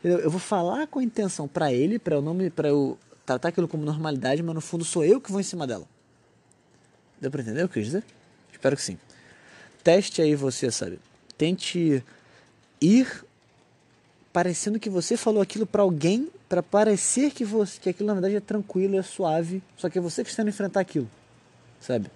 Entendeu? 0.00 0.18
Eu 0.18 0.30
vou 0.30 0.40
falar 0.40 0.86
com 0.88 0.98
a 0.98 1.04
intenção 1.04 1.46
para 1.46 1.72
ele, 1.72 1.98
para 1.98 2.16
eu 2.16 2.22
não 2.22 2.34
me, 2.34 2.50
para 2.50 2.68
eu 2.68 2.98
tratar 3.24 3.48
aquilo 3.48 3.68
como 3.68 3.84
normalidade, 3.84 4.42
mas 4.42 4.54
no 4.54 4.60
fundo 4.60 4.84
sou 4.84 5.04
eu 5.04 5.20
que 5.20 5.30
vou 5.30 5.40
em 5.40 5.44
cima 5.44 5.66
dela. 5.66 5.86
Deu 7.20 7.30
pra 7.30 7.42
entender 7.42 7.64
o 7.64 7.68
que 7.68 7.78
eu 7.78 7.82
quis 7.82 7.92
dizer? 7.92 8.04
Espero 8.52 8.76
que 8.76 8.82
sim. 8.82 8.98
Teste 9.82 10.20
aí 10.20 10.34
você, 10.34 10.70
sabe? 10.70 10.98
Tente 11.38 12.04
ir 12.80 13.25
parecendo 14.36 14.78
que 14.78 14.90
você 14.90 15.16
falou 15.16 15.40
aquilo 15.40 15.66
para 15.66 15.80
alguém 15.80 16.28
para 16.46 16.62
parecer 16.62 17.30
que 17.30 17.42
você 17.42 17.80
que 17.80 17.88
aquilo 17.88 18.06
na 18.06 18.12
verdade 18.12 18.36
é 18.36 18.40
tranquilo, 18.40 18.94
é 18.98 19.02
suave, 19.02 19.62
só 19.78 19.88
que 19.88 19.96
é 19.96 20.00
você 20.00 20.22
que 20.22 20.28
está 20.28 20.42
enfrentar 20.42 20.80
aquilo, 20.80 21.08
sabe? 21.80 22.10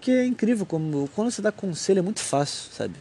Que 0.00 0.12
é 0.12 0.24
incrível 0.24 0.64
como 0.64 1.06
quando 1.14 1.30
você 1.30 1.42
dá 1.42 1.52
conselho 1.52 1.98
é 1.98 2.02
muito 2.02 2.20
fácil, 2.20 2.72
sabe? 2.72 2.94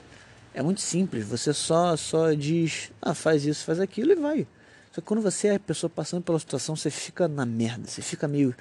É 0.54 0.62
muito 0.62 0.82
simples, 0.82 1.26
você 1.26 1.54
só 1.54 1.96
só 1.96 2.34
diz, 2.34 2.92
ah, 3.02 3.14
faz 3.14 3.46
isso, 3.46 3.64
faz 3.64 3.80
aquilo 3.80 4.12
e 4.12 4.16
vai. 4.16 4.48
Só 4.92 5.00
que 5.00 5.08
quando 5.08 5.22
você 5.22 5.48
é 5.48 5.56
a 5.56 5.60
pessoa 5.62 5.90
passando 5.90 6.22
pela 6.22 6.40
situação, 6.40 6.76
você 6.76 6.90
fica 6.90 7.26
na 7.30 7.46
merda, 7.46 7.88
você 7.88 8.02
fica 8.02 8.28
meio, 8.28 8.54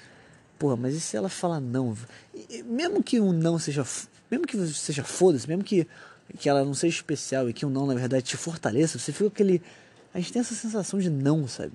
porra, 0.57 0.77
mas 0.77 0.95
e 0.95 1.01
se 1.01 1.17
ela 1.17 1.29
falar 1.29 1.59
não? 1.59 1.97
E, 2.33 2.63
mesmo 2.63 3.03
que 3.03 3.19
um 3.19 3.33
não 3.33 3.59
seja, 3.59 3.85
mesmo 4.31 4.47
que 4.47 4.57
seja 4.69 5.03
foda-se, 5.03 5.49
mesmo 5.49 5.65
que 5.65 5.85
que 6.37 6.49
ela 6.49 6.65
não 6.65 6.75
seja 6.75 6.97
especial 6.97 7.49
e 7.49 7.53
que 7.53 7.65
o 7.65 7.71
não, 7.71 7.87
na 7.87 7.95
verdade, 7.95 8.25
te 8.25 8.37
fortaleça, 8.37 8.99
você 8.99 9.13
fica 9.13 9.29
aquele. 9.29 9.63
A 10.13 10.19
gente 10.19 10.33
tem 10.33 10.41
essa 10.41 10.55
sensação 10.55 10.99
de 10.99 11.09
não, 11.09 11.47
sabe? 11.47 11.73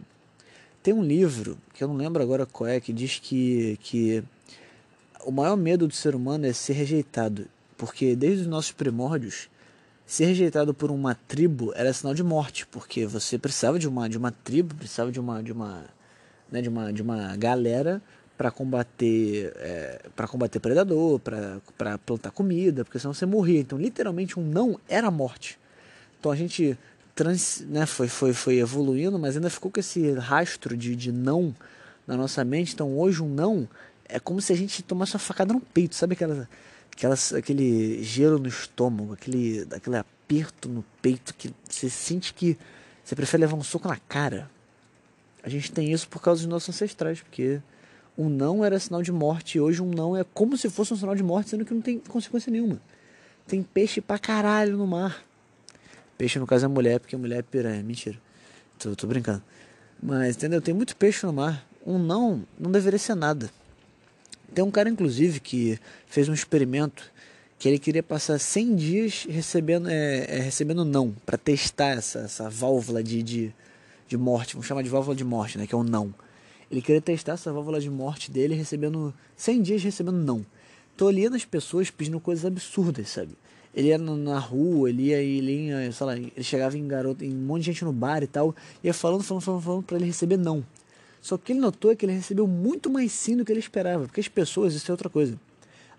Tem 0.81 0.93
um 0.93 1.03
livro, 1.03 1.57
que 1.73 1.83
eu 1.83 1.87
não 1.87 1.95
lembro 1.95 2.21
agora 2.21 2.45
qual 2.45 2.67
é, 2.67 2.79
que 2.79 2.91
diz 2.91 3.19
que, 3.19 3.77
que 3.81 4.23
o 5.25 5.31
maior 5.31 5.55
medo 5.55 5.87
do 5.87 5.93
ser 5.93 6.13
humano 6.13 6.45
é 6.45 6.53
ser 6.53 6.73
rejeitado. 6.73 7.47
Porque 7.77 8.15
desde 8.15 8.41
os 8.41 8.47
nossos 8.47 8.71
primórdios, 8.71 9.49
ser 10.05 10.25
rejeitado 10.25 10.73
por 10.73 10.91
uma 10.91 11.15
tribo 11.15 11.71
era 11.75 11.93
sinal 11.93 12.13
de 12.13 12.23
morte, 12.23 12.67
porque 12.67 13.05
você 13.05 13.37
precisava 13.37 13.79
de 13.79 13.87
uma, 13.87 14.09
de 14.09 14.17
uma 14.17 14.31
tribo, 14.31 14.75
precisava 14.75 15.11
de 15.11 15.19
uma, 15.19 15.41
de 15.41 15.51
uma, 15.51 15.85
né, 16.51 16.61
de 16.61 16.69
uma, 16.69 16.93
de 16.93 17.01
uma 17.01 17.35
galera 17.37 18.01
para 18.37 18.49
combater 18.51 19.53
é, 19.57 20.01
para 20.15 20.27
combater 20.27 20.59
predador, 20.59 21.19
para 21.19 21.97
plantar 21.99 22.31
comida, 22.31 22.83
porque 22.83 22.99
senão 22.99 23.13
você 23.13 23.25
morria. 23.25 23.59
Então, 23.59 23.77
literalmente, 23.77 24.39
um 24.39 24.43
não 24.43 24.79
era 24.87 25.09
morte. 25.11 25.59
Então 26.19 26.31
a 26.31 26.35
gente 26.35 26.77
trans, 27.15 27.61
né, 27.67 27.85
foi, 27.85 28.07
foi, 28.07 28.33
foi 28.33 28.57
evoluindo, 28.57 29.19
mas 29.19 29.35
ainda 29.35 29.49
ficou 29.49 29.69
com 29.69 29.79
esse 29.79 30.13
rastro 30.13 30.75
de, 30.75 30.95
de 30.95 31.11
não 31.11 31.55
na 32.07 32.17
nossa 32.17 32.43
mente. 32.43 32.73
Então, 32.73 32.97
hoje, 32.97 33.21
um 33.21 33.29
não 33.29 33.67
é 34.13 34.19
como 34.19 34.41
se 34.41 34.53
a 34.53 34.55
gente 34.55 34.83
tomasse 34.83 35.13
uma 35.13 35.19
facada 35.19 35.53
no 35.53 35.59
peito, 35.59 35.95
sabe 35.95 36.13
aquela, 36.13 36.47
aquela, 36.91 37.15
aquele 37.37 38.03
gelo 38.03 38.37
no 38.37 38.47
estômago, 38.47 39.13
aquele, 39.13 39.67
aquele 39.71 39.97
aperto 39.97 40.69
no 40.69 40.83
peito 41.01 41.33
que 41.33 41.53
você 41.67 41.89
sente 41.89 42.33
que 42.33 42.57
você 43.03 43.15
prefere 43.15 43.41
levar 43.41 43.55
um 43.55 43.63
soco 43.63 43.87
na 43.87 43.97
cara. 43.97 44.49
A 45.41 45.49
gente 45.49 45.71
tem 45.71 45.91
isso 45.91 46.07
por 46.07 46.21
causa 46.21 46.41
dos 46.41 46.49
nossos 46.49 46.69
ancestrais, 46.69 47.21
porque 47.21 47.59
um 48.17 48.29
não 48.29 48.63
era 48.63 48.79
sinal 48.79 49.01
de 49.01 49.11
morte 49.11 49.57
e 49.57 49.61
hoje 49.61 49.81
um 49.81 49.89
não 49.89 50.15
é 50.15 50.23
como 50.23 50.55
se 50.57 50.69
fosse 50.69 50.93
um 50.93 50.97
sinal 50.97 51.15
de 51.15 51.23
morte, 51.23 51.49
sendo 51.49 51.65
que 51.65 51.73
não 51.73 51.81
tem 51.81 51.99
consequência 51.99 52.51
nenhuma. 52.51 52.79
Tem 53.47 53.61
peixe 53.61 53.99
pra 54.01 54.19
caralho 54.19 54.77
no 54.77 54.87
mar. 54.87 55.23
Peixe, 56.17 56.39
no 56.39 56.47
caso, 56.47 56.65
é 56.65 56.67
mulher, 56.67 56.99
porque 56.99 57.17
mulher 57.17 57.39
é 57.39 57.41
piranha. 57.41 57.83
Mentira. 57.83 58.17
Tô, 58.77 58.95
tô 58.95 59.07
brincando. 59.07 59.43
Mas, 60.01 60.35
entendeu? 60.35 60.61
Tem 60.61 60.73
muito 60.73 60.95
peixe 60.95 61.25
no 61.25 61.33
mar. 61.33 61.65
Um 61.85 61.97
não 61.97 62.43
não 62.57 62.71
deveria 62.71 62.99
ser 62.99 63.15
nada. 63.15 63.49
Tem 64.53 64.63
um 64.63 64.71
cara, 64.71 64.89
inclusive, 64.89 65.39
que 65.39 65.79
fez 66.07 66.29
um 66.29 66.33
experimento 66.33 67.11
que 67.57 67.67
ele 67.67 67.79
queria 67.79 68.03
passar 68.03 68.39
100 68.39 68.75
dias 68.75 69.27
recebendo, 69.27 69.89
é, 69.89 70.25
é, 70.27 70.39
recebendo 70.39 70.85
não, 70.85 71.11
para 71.25 71.37
testar 71.37 71.97
essa, 71.97 72.19
essa 72.19 72.49
válvula 72.49 73.01
de, 73.01 73.23
de, 73.23 73.53
de 74.07 74.17
morte. 74.17 74.53
Vamos 74.53 74.67
chamar 74.67 74.83
de 74.83 74.89
válvula 74.89 75.15
de 75.15 75.23
morte, 75.23 75.57
né? 75.57 75.65
Que 75.65 75.73
é 75.73 75.77
o 75.77 75.83
não. 75.83 76.13
Ele 76.73 76.81
queria 76.81 76.99
testar 76.99 77.33
essa 77.33 77.53
válvula 77.53 77.79
de 77.79 77.87
morte 77.87 78.31
dele 78.31 78.55
recebendo 78.55 79.13
100 79.37 79.61
dias 79.61 79.83
recebendo 79.83 80.17
não. 80.17 80.43
Tô 80.97 81.05
olhando 81.05 81.35
as 81.35 81.45
pessoas 81.45 81.91
pedindo 81.91 82.19
coisas 82.19 82.43
absurdas, 82.45 83.09
sabe? 83.09 83.37
Ele 83.75 83.89
ia 83.89 83.97
na 83.99 84.39
rua, 84.39 84.89
ele 84.89 85.03
ia, 85.09 85.21
ele 85.21 85.67
ia, 85.67 85.91
sei 85.91 86.05
lá, 86.07 86.17
ele 86.17 86.33
chegava 86.41 86.75
em 86.75 86.87
garoto, 86.87 87.23
em 87.23 87.31
um 87.31 87.45
monte 87.45 87.59
de 87.59 87.65
gente 87.67 87.85
no 87.85 87.93
bar 87.93 88.23
e 88.23 88.27
tal, 88.27 88.55
ia 88.83 88.91
falando, 88.91 89.21
falando, 89.21 89.43
falando, 89.43 89.61
falando 89.61 89.83
pra 89.83 89.97
ele 89.97 90.05
receber 90.05 90.35
não. 90.35 90.65
Só 91.21 91.37
que 91.37 91.51
ele 91.51 91.59
notou 91.59 91.91
é 91.91 91.95
que 91.95 92.07
ele 92.07 92.13
recebeu 92.13 92.47
muito 92.47 92.89
mais 92.89 93.11
sim 93.11 93.37
do 93.37 93.45
que 93.45 93.51
ele 93.51 93.59
esperava, 93.59 94.05
porque 94.07 94.19
as 94.19 94.27
pessoas, 94.27 94.73
isso 94.73 94.89
é 94.89 94.93
outra 94.93 95.11
coisa. 95.11 95.39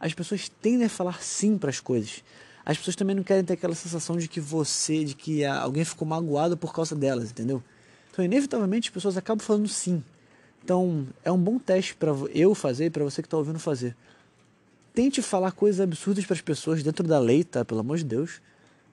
As 0.00 0.12
pessoas 0.12 0.49
tendem 0.49 0.87
a 0.87 0.90
falar 0.90 1.23
sim 1.23 1.57
para 1.57 1.71
as 1.71 1.78
coisas. 1.78 2.25
As 2.66 2.76
pessoas 2.76 2.97
também 2.97 3.14
não 3.14 3.23
querem 3.23 3.45
ter 3.45 3.52
aquela 3.52 3.76
sensação 3.76 4.16
de 4.16 4.26
que 4.26 4.40
você, 4.40 5.04
de 5.04 5.14
que 5.14 5.45
alguém 5.45 5.85
ficou 5.85 6.07
magoado 6.09 6.57
por 6.57 6.75
causa 6.75 6.97
delas, 6.97 7.31
entendeu? 7.31 7.62
Então, 8.11 8.25
inevitavelmente, 8.25 8.88
as 8.88 8.93
pessoas 8.93 9.16
acabam 9.16 9.45
falando 9.45 9.69
sim. 9.69 10.02
Então, 10.64 11.06
é 11.23 11.30
um 11.30 11.38
bom 11.38 11.59
teste 11.59 11.94
para 11.94 12.11
eu 12.33 12.54
fazer 12.54 12.87
e 12.87 12.90
para 12.90 13.04
você 13.04 13.21
que 13.21 13.26
está 13.26 13.37
ouvindo 13.37 13.59
fazer 13.59 13.94
tente 14.94 15.21
falar 15.21 15.50
coisas 15.50 15.80
absurdas 15.80 16.25
para 16.25 16.35
as 16.35 16.40
pessoas 16.40 16.83
dentro 16.83 17.06
da 17.06 17.18
lei, 17.18 17.42
tá? 17.42 17.64
Pelo 17.64 17.80
amor 17.80 17.99
de 17.99 18.04
Deus. 18.04 18.40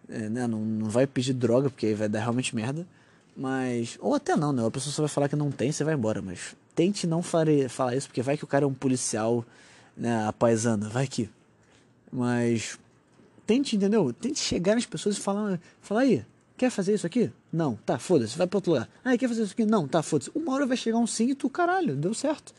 É, 0.09 0.27
né? 0.27 0.47
não, 0.47 0.59
não 0.59 0.89
vai 0.89 1.05
pedir 1.05 1.33
droga, 1.33 1.69
porque 1.69 1.85
aí 1.85 1.93
vai 1.93 2.09
dar 2.09 2.21
realmente 2.21 2.55
merda. 2.55 2.85
Mas. 3.37 3.97
Ou 4.01 4.15
até 4.15 4.35
não, 4.35 4.51
né? 4.51 4.65
A 4.65 4.71
pessoa 4.71 4.91
só 4.91 5.03
vai 5.03 5.09
falar 5.09 5.29
que 5.29 5.35
não 5.35 5.51
tem, 5.51 5.71
você 5.71 5.83
vai 5.83 5.93
embora. 5.93 6.21
Mas 6.21 6.55
tente 6.75 7.05
não 7.05 7.21
fare, 7.21 7.69
falar 7.69 7.95
isso, 7.95 8.07
porque 8.07 8.21
vai 8.21 8.35
que 8.35 8.43
o 8.43 8.47
cara 8.47 8.65
é 8.65 8.67
um 8.67 8.73
policial, 8.73 9.45
né? 9.95 10.27
A 10.27 10.33
vai 10.89 11.07
que. 11.07 11.29
Mas. 12.11 12.77
Tente, 13.45 13.75
entendeu? 13.75 14.11
Tente 14.11 14.39
chegar 14.39 14.75
nas 14.75 14.85
pessoas 14.85 15.17
e 15.17 15.19
falar. 15.21 15.59
Falar 15.81 16.01
aí, 16.01 16.25
quer 16.61 16.69
fazer 16.69 16.93
isso 16.93 17.07
aqui? 17.07 17.31
Não, 17.51 17.75
tá, 17.75 17.97
foda-se, 17.97 18.37
vai 18.37 18.45
para 18.45 18.57
outro 18.57 18.73
lugar. 18.73 18.87
Ah, 19.03 19.17
quer 19.17 19.27
fazer 19.27 19.41
isso 19.41 19.53
aqui? 19.53 19.65
Não, 19.65 19.87
tá, 19.87 20.03
foda-se. 20.03 20.29
Uma 20.35 20.53
hora 20.53 20.67
vai 20.67 20.77
chegar 20.77 20.99
um 20.99 21.07
sim 21.07 21.29
e 21.29 21.33
tu, 21.33 21.49
caralho, 21.49 21.95
deu 21.95 22.13
certo. 22.13 22.53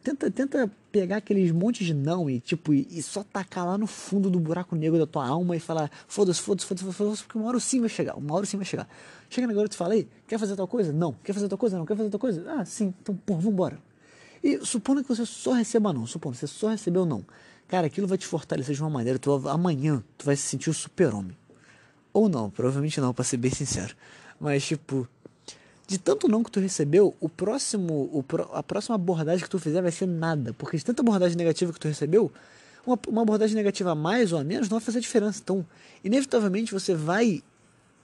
Tenta, 0.00 0.30
tenta 0.30 0.70
pegar 0.92 1.16
aqueles 1.16 1.50
montes 1.50 1.84
de 1.84 1.92
não 1.92 2.30
e 2.30 2.38
tipo 2.38 2.72
e, 2.72 2.86
e, 2.88 3.02
só 3.02 3.24
tacar 3.24 3.66
lá 3.66 3.76
no 3.76 3.88
fundo 3.88 4.30
do 4.30 4.38
buraco 4.38 4.76
negro 4.76 4.96
da 4.96 5.08
tua 5.08 5.26
alma 5.26 5.56
e 5.56 5.58
falar 5.58 5.90
foda-se, 6.06 6.40
foda-se, 6.40 6.68
foda-se, 6.68 6.92
foda-se, 6.92 7.24
porque 7.24 7.36
uma 7.36 7.48
hora 7.48 7.58
sim 7.58 7.80
vai 7.80 7.88
chegar, 7.88 8.14
uma 8.14 8.32
hora 8.32 8.46
sim 8.46 8.56
vai 8.56 8.64
chegar. 8.64 8.88
Chega 9.28 9.48
na 9.48 9.52
garota 9.52 9.74
e 9.74 9.76
fala 9.76 9.94
quer 10.28 10.38
fazer 10.38 10.54
tal 10.54 10.68
coisa? 10.68 10.92
Não. 10.92 11.12
Quer 11.24 11.32
fazer 11.32 11.48
tal 11.48 11.58
coisa? 11.58 11.76
Não. 11.76 11.84
Quer 11.84 11.96
fazer 11.96 12.10
tal 12.10 12.20
coisa? 12.20 12.44
Ah, 12.48 12.64
sim. 12.64 12.94
Então, 13.02 13.16
pô, 13.26 13.34
vambora. 13.38 13.80
E 14.40 14.64
supondo 14.64 15.02
que 15.02 15.08
você 15.08 15.26
só 15.26 15.50
receba 15.50 15.92
não, 15.92 16.06
supondo 16.06 16.34
que 16.34 16.40
você 16.40 16.46
só 16.46 16.68
recebeu 16.68 17.04
não. 17.04 17.24
Cara, 17.66 17.88
aquilo 17.88 18.06
vai 18.06 18.18
te 18.18 18.26
fortalecer 18.26 18.76
de 18.76 18.80
uma 18.80 18.90
maneira, 18.90 19.18
tu, 19.18 19.48
amanhã 19.48 20.00
tu 20.16 20.24
vai 20.24 20.36
se 20.36 20.42
sentir 20.42 20.70
o 20.70 20.74
super-homem. 20.74 21.36
Ou 22.16 22.30
não, 22.30 22.48
provavelmente 22.48 22.98
não, 22.98 23.12
pra 23.12 23.22
ser 23.22 23.36
bem 23.36 23.50
sincero. 23.50 23.94
Mas, 24.40 24.64
tipo, 24.64 25.06
de 25.86 25.98
tanto 25.98 26.26
não 26.28 26.42
que 26.42 26.50
tu 26.50 26.60
recebeu, 26.60 27.14
o 27.20 27.28
próximo, 27.28 27.92
o, 28.10 28.24
a 28.54 28.62
próxima 28.62 28.94
abordagem 28.94 29.44
que 29.44 29.50
tu 29.50 29.58
fizer 29.58 29.82
vai 29.82 29.92
ser 29.92 30.06
nada. 30.06 30.54
Porque 30.54 30.78
de 30.78 30.84
tanta 30.86 31.02
abordagem 31.02 31.36
negativa 31.36 31.70
que 31.74 31.78
tu 31.78 31.88
recebeu, 31.88 32.32
uma, 32.86 32.98
uma 33.06 33.20
abordagem 33.20 33.54
negativa 33.54 33.90
a 33.90 33.94
mais 33.94 34.32
ou 34.32 34.38
a 34.38 34.44
menos 34.44 34.70
não 34.70 34.78
vai 34.78 34.86
fazer 34.86 35.00
diferença. 35.00 35.42
Então, 35.44 35.62
inevitavelmente 36.02 36.72
você 36.72 36.94
vai 36.94 37.42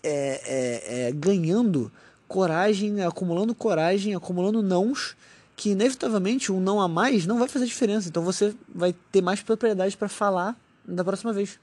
é, 0.03 0.11
é, 0.45 1.09
é, 1.09 1.13
ganhando 1.13 1.91
coragem, 2.29 3.03
acumulando 3.03 3.55
coragem, 3.55 4.15
acumulando 4.15 4.63
nãos, 4.63 5.17
que 5.57 5.71
inevitavelmente 5.71 6.53
um 6.53 6.61
não 6.61 6.83
a 6.83 6.87
mais 6.87 7.25
não 7.25 7.39
vai 7.39 7.49
fazer 7.49 7.65
diferença. 7.65 8.11
Então 8.11 8.23
você 8.23 8.55
vai 8.69 8.95
ter 9.11 9.23
mais 9.23 9.41
propriedade 9.41 9.97
para 9.97 10.11
falar 10.11 10.55
da 10.85 11.03
próxima 11.03 11.33
vez. 11.33 11.59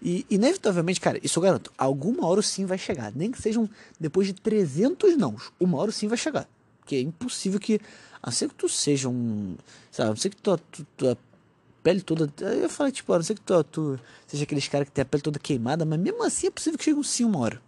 E, 0.00 0.24
inevitavelmente, 0.30 1.00
cara, 1.00 1.18
isso 1.22 1.38
eu 1.38 1.42
garanto, 1.42 1.72
alguma 1.76 2.26
hora 2.26 2.40
o 2.40 2.42
sim 2.42 2.64
vai 2.64 2.78
chegar. 2.78 3.12
Nem 3.14 3.30
que 3.30 3.40
sejam 3.40 3.68
depois 3.98 4.26
de 4.26 4.34
300 4.34 5.16
nãos, 5.16 5.52
uma 5.58 5.78
hora 5.78 5.90
o 5.90 5.92
sim 5.92 6.06
vai 6.06 6.16
chegar. 6.16 6.48
Porque 6.80 6.96
é 6.96 7.00
impossível 7.00 7.58
que, 7.58 7.80
a 8.22 8.28
não 8.28 8.32
ser 8.32 8.48
que 8.48 8.54
tu 8.54 8.68
seja 8.68 9.08
um. 9.08 9.56
Sabe, 9.90 10.08
a 10.08 10.10
não 10.10 10.16
ser 10.16 10.30
que 10.30 10.36
tua, 10.36 10.58
tua, 10.58 10.86
tua 10.96 11.18
pele 11.82 12.00
toda. 12.00 12.32
Eu 12.40 12.68
falei, 12.70 12.92
tipo, 12.92 13.12
a 13.12 13.16
não 13.16 13.22
ser 13.22 13.34
que 13.34 13.40
tu, 13.40 13.64
tu 13.64 14.00
seja 14.26 14.44
aqueles 14.44 14.68
caras 14.68 14.88
que 14.88 14.92
tem 14.92 15.02
a 15.02 15.04
pele 15.04 15.22
toda 15.22 15.38
queimada, 15.38 15.84
mas 15.84 15.98
mesmo 15.98 16.22
assim 16.22 16.46
é 16.46 16.50
possível 16.50 16.78
que 16.78 16.84
chegue 16.84 16.98
um 16.98 17.02
sim 17.02 17.24
uma 17.24 17.40
hora. 17.40 17.60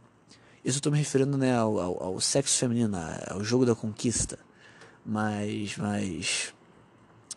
Isso 0.65 0.79
eu 0.79 0.83
tô 0.83 0.91
me 0.91 0.99
referindo 0.99 1.37
né, 1.37 1.57
ao, 1.57 1.79
ao, 1.81 2.03
ao 2.03 2.21
sexo 2.21 2.57
feminino, 2.59 2.97
ao 3.29 3.43
jogo 3.43 3.67
da 3.67 3.75
conquista. 3.75 4.39
Mas. 5.05 5.77
Mas. 5.77 6.55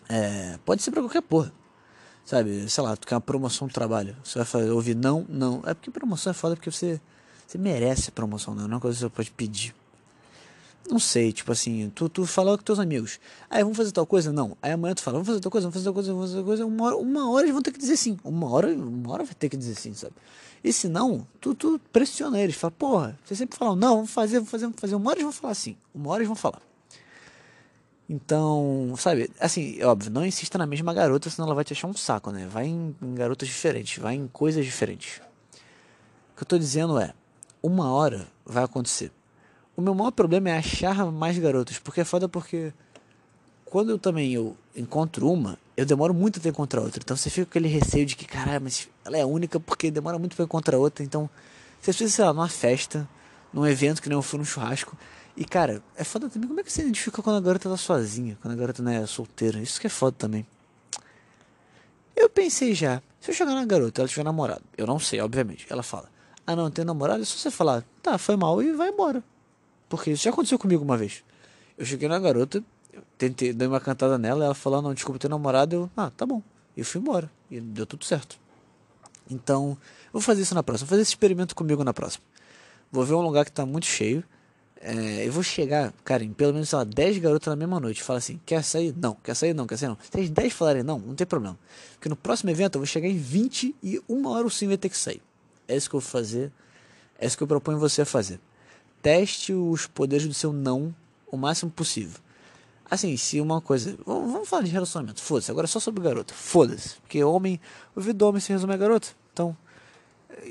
É, 0.07 0.59
pode 0.63 0.83
ser 0.83 0.91
pra 0.91 1.01
qualquer 1.01 1.21
porra. 1.21 1.51
Sabe, 2.25 2.69
sei 2.69 2.83
lá, 2.83 2.95
tu 2.95 3.05
quer 3.05 3.15
uma 3.15 3.21
promoção 3.21 3.67
do 3.67 3.73
trabalho. 3.73 4.15
Você 4.23 4.39
vai 4.39 4.45
fazer, 4.45 4.71
ouvir 4.71 4.95
não, 4.95 5.25
não. 5.27 5.61
É 5.65 5.73
porque 5.73 5.91
promoção 5.91 6.31
é 6.31 6.33
foda 6.33 6.55
porque 6.55 6.71
você, 6.71 6.99
você 7.45 7.57
merece 7.57 8.11
promoção, 8.11 8.55
não 8.55 8.63
é 8.63 8.67
uma 8.67 8.79
coisa 8.79 8.95
que 8.97 9.01
você 9.01 9.09
pode 9.09 9.31
pedir. 9.31 9.75
Não 10.89 10.99
sei, 10.99 11.31
tipo 11.31 11.51
assim, 11.51 11.89
tu, 11.95 12.09
tu 12.09 12.25
fala 12.25 12.57
com 12.57 12.63
teus 12.63 12.79
amigos. 12.79 13.19
Aí 13.49 13.63
vamos 13.63 13.77
fazer 13.77 13.91
tal 13.91 14.05
coisa? 14.05 14.33
Não. 14.33 14.57
Aí 14.61 14.71
amanhã 14.71 14.93
tu 14.93 15.01
fala, 15.01 15.15
vamos 15.15 15.27
fazer 15.27 15.39
tal 15.39 15.51
coisa, 15.51 15.65
vamos 15.65 15.75
fazer 15.75 15.85
tal 15.85 15.93
coisa, 15.93 16.13
vamos 16.13 16.29
fazer 16.29 16.35
tal 16.39 16.45
coisa. 16.45 16.65
Uma 16.65 16.85
hora, 16.85 16.97
uma 16.97 17.31
hora 17.31 17.45
eles 17.45 17.53
vão 17.53 17.61
ter 17.61 17.71
que 17.71 17.79
dizer 17.79 17.95
sim. 17.95 18.17
Uma 18.23 18.49
hora, 18.49 18.67
uma 18.67 19.13
hora 19.13 19.23
vai 19.23 19.33
ter 19.33 19.47
que 19.47 19.55
dizer 19.55 19.75
sim, 19.75 19.93
sabe? 19.93 20.13
E 20.63 20.73
se 20.73 20.87
não, 20.89 21.25
tu, 21.39 21.55
tu 21.55 21.79
pressiona 21.91 22.39
eles. 22.39 22.55
Fala, 22.55 22.71
porra, 22.71 23.19
vocês 23.23 23.37
sempre 23.37 23.57
falam, 23.57 23.75
não, 23.75 23.95
vamos 23.95 24.11
fazer, 24.11 24.35
vamos 24.35 24.51
fazer, 24.51 24.65
vamos 24.65 24.79
fazer. 24.79 24.95
Uma 24.95 25.09
hora 25.09 25.19
eles 25.19 25.23
vão 25.23 25.33
falar 25.33 25.53
sim. 25.55 25.77
Uma 25.93 26.09
hora 26.11 26.19
eles 26.19 26.27
vão 26.27 26.35
falar. 26.35 26.61
Então, 28.13 28.93
sabe, 28.95 29.27
assim, 29.39 29.75
é 29.79 29.87
óbvio, 29.87 30.11
não 30.11 30.23
insista 30.23 30.55
na 30.55 30.67
mesma 30.67 30.93
garota, 30.93 31.31
senão 31.31 31.47
ela 31.47 31.55
vai 31.55 31.63
te 31.63 31.73
achar 31.73 31.87
um 31.87 31.95
saco, 31.95 32.29
né? 32.29 32.45
Vai 32.47 32.67
em, 32.67 32.95
em 33.01 33.15
garotas 33.15 33.47
diferentes, 33.47 33.97
vai 33.97 34.13
em 34.13 34.27
coisas 34.27 34.63
diferentes. 34.63 35.19
O 36.31 36.37
que 36.37 36.43
eu 36.43 36.45
tô 36.45 36.55
dizendo 36.59 36.99
é, 36.99 37.11
uma 37.63 37.91
hora 37.91 38.27
vai 38.45 38.63
acontecer. 38.63 39.11
O 39.75 39.81
meu 39.81 39.95
maior 39.95 40.11
problema 40.11 40.51
é 40.51 40.57
achar 40.59 41.11
mais 41.11 41.39
garotas, 41.39 41.79
porque 41.79 42.01
é 42.01 42.03
foda 42.03 42.29
porque 42.29 42.71
quando 43.65 43.89
eu 43.89 43.97
também 43.97 44.31
eu 44.31 44.55
encontro 44.75 45.27
uma, 45.27 45.57
eu 45.75 45.83
demoro 45.83 46.13
muito 46.13 46.39
pra 46.39 46.51
encontrar 46.51 46.81
outra. 46.81 47.01
Então 47.03 47.17
você 47.17 47.31
fica 47.31 47.47
com 47.47 47.49
aquele 47.49 47.67
receio 47.67 48.05
de 48.05 48.15
que, 48.15 48.25
caralho, 48.25 48.61
mas 48.61 48.87
ela 49.03 49.17
é 49.17 49.25
única 49.25 49.59
porque 49.59 49.89
demora 49.89 50.19
muito 50.19 50.35
pra 50.35 50.45
encontrar 50.45 50.77
outra. 50.77 51.03
Então, 51.03 51.27
você 51.81 51.89
precisa, 51.89 52.11
sei 52.11 52.25
lá, 52.25 52.31
numa 52.31 52.47
festa, 52.47 53.09
num 53.51 53.65
evento 53.65 54.03
que 54.03 54.07
nem 54.07 54.15
eu 54.15 54.21
fui 54.21 54.37
num 54.37 54.45
churrasco, 54.45 54.95
e 55.35 55.45
cara, 55.45 55.81
é 55.95 56.03
foda 56.03 56.29
também 56.29 56.47
como 56.47 56.59
é 56.59 56.63
que 56.63 56.71
você 56.71 56.81
identifica 56.81 57.21
quando 57.21 57.37
a 57.37 57.41
garota 57.41 57.69
tá 57.69 57.77
sozinha, 57.77 58.37
quando 58.41 58.53
a 58.53 58.57
garota 58.57 58.83
não 58.83 58.91
é 58.91 59.05
solteira. 59.07 59.59
Isso 59.59 59.81
que 59.81 59.87
é 59.87 59.89
foda 59.89 60.15
também. 60.17 60.45
Eu 62.15 62.29
pensei 62.29 62.75
já, 62.75 63.01
se 63.19 63.31
eu 63.31 63.35
chegar 63.35 63.55
na 63.55 63.65
garota 63.65 64.01
ela 64.01 64.07
tiver 64.07 64.23
namorado, 64.23 64.61
eu 64.77 64.85
não 64.85 64.99
sei, 64.99 65.19
obviamente. 65.19 65.65
Ela 65.69 65.81
fala, 65.81 66.09
ah 66.45 66.55
não, 66.55 66.69
tem 66.69 66.85
namorado, 66.85 67.23
é 67.23 67.25
só 67.25 67.37
você 67.37 67.49
falar, 67.49 67.83
tá, 68.01 68.17
foi 68.17 68.35
mal 68.35 68.61
e 68.61 68.71
vai 68.73 68.89
embora. 68.89 69.23
Porque 69.89 70.11
isso 70.11 70.23
já 70.23 70.29
aconteceu 70.29 70.59
comigo 70.59 70.83
uma 70.83 70.97
vez. 70.97 71.23
Eu 71.77 71.85
cheguei 71.85 72.07
na 72.07 72.19
garota, 72.19 72.63
tentei, 73.17 73.53
dei 73.53 73.67
uma 73.67 73.79
cantada 73.79 74.19
nela, 74.19 74.45
ela 74.45 74.53
falou, 74.53 74.81
não, 74.81 74.93
desculpa, 74.93 75.19
tem 75.19 75.29
namorado, 75.29 75.75
eu, 75.75 75.91
ah, 75.97 76.11
tá 76.11 76.25
bom. 76.25 76.43
E 76.77 76.81
eu 76.81 76.85
fui 76.85 77.01
embora. 77.01 77.29
E 77.49 77.59
deu 77.59 77.87
tudo 77.87 78.05
certo. 78.05 78.37
Então, 79.29 79.75
vou 80.11 80.21
fazer 80.21 80.43
isso 80.43 80.53
na 80.53 80.61
próxima, 80.61 80.85
vou 80.85 80.91
fazer 80.91 81.01
esse 81.01 81.11
experimento 81.11 81.55
comigo 81.55 81.83
na 81.83 81.93
próxima. 81.93 82.23
Vou 82.91 83.03
ver 83.03 83.15
um 83.15 83.21
lugar 83.21 83.45
que 83.45 83.51
tá 83.51 83.65
muito 83.65 83.87
cheio 83.87 84.23
é, 84.85 85.25
eu 85.25 85.31
vou 85.31 85.41
chegar, 85.41 85.93
cara, 86.03 86.25
em 86.25 86.33
pelo 86.33 86.51
menos, 86.51 86.67
sei 86.67 86.77
lá, 86.77 86.83
10 86.83 87.17
garotas 87.19 87.47
na 87.47 87.55
mesma 87.55 87.79
noite. 87.79 88.03
Fala 88.03 88.19
assim, 88.19 88.37
quer 88.45 88.61
sair? 88.63 88.93
Não, 88.97 89.15
quer 89.15 89.33
sair? 89.33 89.53
Não, 89.53 89.65
quer 89.65 89.77
sair? 89.77 89.87
Não. 89.87 89.97
Se 90.11 90.19
as 90.19 90.29
10 90.29 90.51
falarem 90.51 90.83
não, 90.83 90.99
não 90.99 91.15
tem 91.15 91.25
problema. 91.25 91.57
Porque 91.93 92.09
no 92.09 92.17
próximo 92.17 92.49
evento 92.49 92.75
eu 92.75 92.81
vou 92.81 92.85
chegar 92.85 93.07
em 93.07 93.17
20 93.17 93.75
e 93.81 94.01
uma 94.09 94.31
hora 94.31 94.45
o 94.45 94.49
sim 94.49 94.67
vai 94.67 94.77
ter 94.77 94.89
que 94.89 94.97
sair. 94.97 95.21
É 95.69 95.75
isso 95.77 95.89
que 95.89 95.95
eu 95.95 96.01
vou 96.01 96.09
fazer. 96.09 96.51
É 97.17 97.25
isso 97.25 97.37
que 97.37 97.43
eu 97.43 97.47
proponho 97.47 97.79
você 97.79 98.01
a 98.01 98.05
fazer. 98.05 98.41
Teste 99.01 99.53
os 99.53 99.87
poderes 99.87 100.27
do 100.27 100.33
seu 100.33 100.51
não 100.51 100.93
o 101.31 101.37
máximo 101.37 101.71
possível. 101.71 102.19
Assim, 102.91 103.15
se 103.15 103.39
uma 103.39 103.61
coisa. 103.61 103.97
Vamos 104.05 104.49
falar 104.49 104.63
de 104.63 104.69
relacionamento. 104.69 105.21
Foda-se, 105.21 105.49
agora 105.49 105.65
é 105.65 105.67
só 105.67 105.79
sobre 105.79 106.03
garota. 106.03 106.33
Foda-se. 106.33 106.95
Porque 106.97 107.23
homem. 107.23 107.59
O 107.95 108.01
vida 108.01 108.13
do 108.15 108.27
homem 108.27 108.41
se 108.41 108.51
resume 108.51 108.73
a 108.73 108.77
garota. 108.77 109.07
Então, 109.31 109.55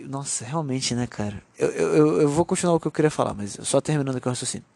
nossa, 0.06 0.44
realmente, 0.44 0.94
né, 0.94 1.06
cara? 1.06 1.42
Eu, 1.58 1.68
eu, 1.70 2.20
eu 2.22 2.28
vou 2.28 2.44
continuar 2.44 2.74
o 2.74 2.80
que 2.80 2.86
eu 2.86 2.92
queria 2.92 3.10
falar, 3.10 3.34
mas 3.34 3.58
só 3.62 3.80
terminando 3.80 4.16
aqui 4.16 4.26
o 4.26 4.30
raciocínio. 4.30 4.66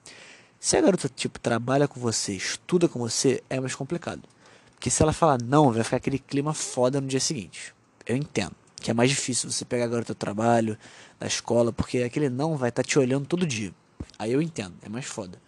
Se 0.59 0.77
a 0.77 0.81
garota, 0.81 1.09
tipo, 1.09 1.39
trabalha 1.39 1.87
com 1.87 2.01
você, 2.01 2.33
estuda 2.33 2.89
com 2.89 2.99
você, 2.99 3.43
é 3.49 3.61
mais 3.61 3.75
complicado. 3.75 4.23
Porque 4.75 4.91
se 4.91 5.03
ela 5.03 5.13
falar 5.13 5.39
não, 5.43 5.73
vai 5.73 5.85
ficar 5.85 5.97
aquele 5.97 6.19
clima 6.19 6.53
foda 6.55 7.01
no 7.01 7.07
dia 7.07 7.21
seguinte. 7.21 7.75
Eu 8.07 8.17
entendo 8.17 8.55
que 8.81 8.91
é 8.91 8.95
mais 8.95 9.11
difícil 9.11 9.51
você 9.51 9.65
pegar 9.65 9.85
a 9.85 9.89
garota 9.89 10.15
do 10.15 10.17
trabalho, 10.17 10.79
da 11.19 11.27
escola, 11.27 11.73
porque 11.73 11.99
aquele 11.99 12.29
não 12.29 12.57
vai 12.57 12.69
estar 12.69 12.83
tá 12.83 12.89
te 12.89 12.99
olhando 12.99 13.27
todo 13.27 13.47
dia. 13.47 13.73
Aí 14.19 14.33
eu 14.33 14.41
entendo, 14.41 14.75
é 14.83 14.89
mais 14.89 15.07
foda. 15.07 15.41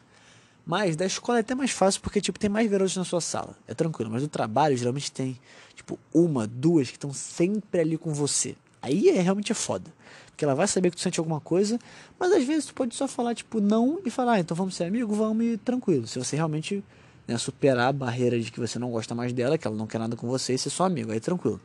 Mas 0.66 0.96
da 0.96 1.06
escola 1.06 1.38
é 1.38 1.40
até 1.40 1.54
mais 1.54 1.70
fácil 1.70 2.00
porque 2.00 2.20
tipo 2.20 2.38
tem 2.38 2.50
mais 2.50 2.70
garotos 2.70 2.96
na 2.96 3.04
sua 3.04 3.20
sala. 3.20 3.56
É 3.66 3.74
tranquilo, 3.74 4.10
mas 4.10 4.22
do 4.22 4.28
trabalho 4.28 4.76
geralmente 4.76 5.10
tem 5.10 5.38
tipo 5.74 5.98
uma, 6.12 6.46
duas 6.46 6.88
que 6.88 6.96
estão 6.96 7.12
sempre 7.12 7.80
ali 7.80 7.96
com 7.96 8.12
você. 8.12 8.56
Aí 8.80 9.08
é 9.08 9.20
realmente 9.20 9.52
é 9.52 9.54
foda. 9.54 9.92
Porque 10.26 10.44
ela 10.44 10.54
vai 10.54 10.68
saber 10.68 10.90
que 10.90 10.96
tu 10.96 11.02
sente 11.02 11.18
alguma 11.18 11.40
coisa, 11.40 11.78
mas 12.18 12.32
às 12.32 12.44
vezes 12.44 12.66
tu 12.66 12.74
pode 12.74 12.94
só 12.94 13.08
falar 13.08 13.34
tipo 13.34 13.60
não 13.60 14.00
e 14.04 14.10
falar, 14.10 14.34
ah, 14.34 14.40
então 14.40 14.56
vamos 14.56 14.76
ser 14.76 14.84
amigos, 14.84 15.16
vamos 15.16 15.44
e 15.44 15.56
tranquilo. 15.56 16.06
Se 16.06 16.18
você 16.18 16.36
realmente 16.36 16.84
né, 17.26 17.36
superar 17.36 17.88
a 17.88 17.92
barreira 17.92 18.40
de 18.40 18.50
que 18.50 18.60
você 18.60 18.78
não 18.78 18.90
gosta 18.90 19.14
mais 19.14 19.32
dela, 19.32 19.58
que 19.58 19.66
ela 19.66 19.76
não 19.76 19.86
quer 19.86 19.98
nada 19.98 20.16
com 20.16 20.26
você 20.26 20.54
e 20.54 20.58
ser 20.58 20.70
só 20.70 20.84
amigo, 20.84 21.12
aí 21.12 21.20
tranquilo. 21.20 21.60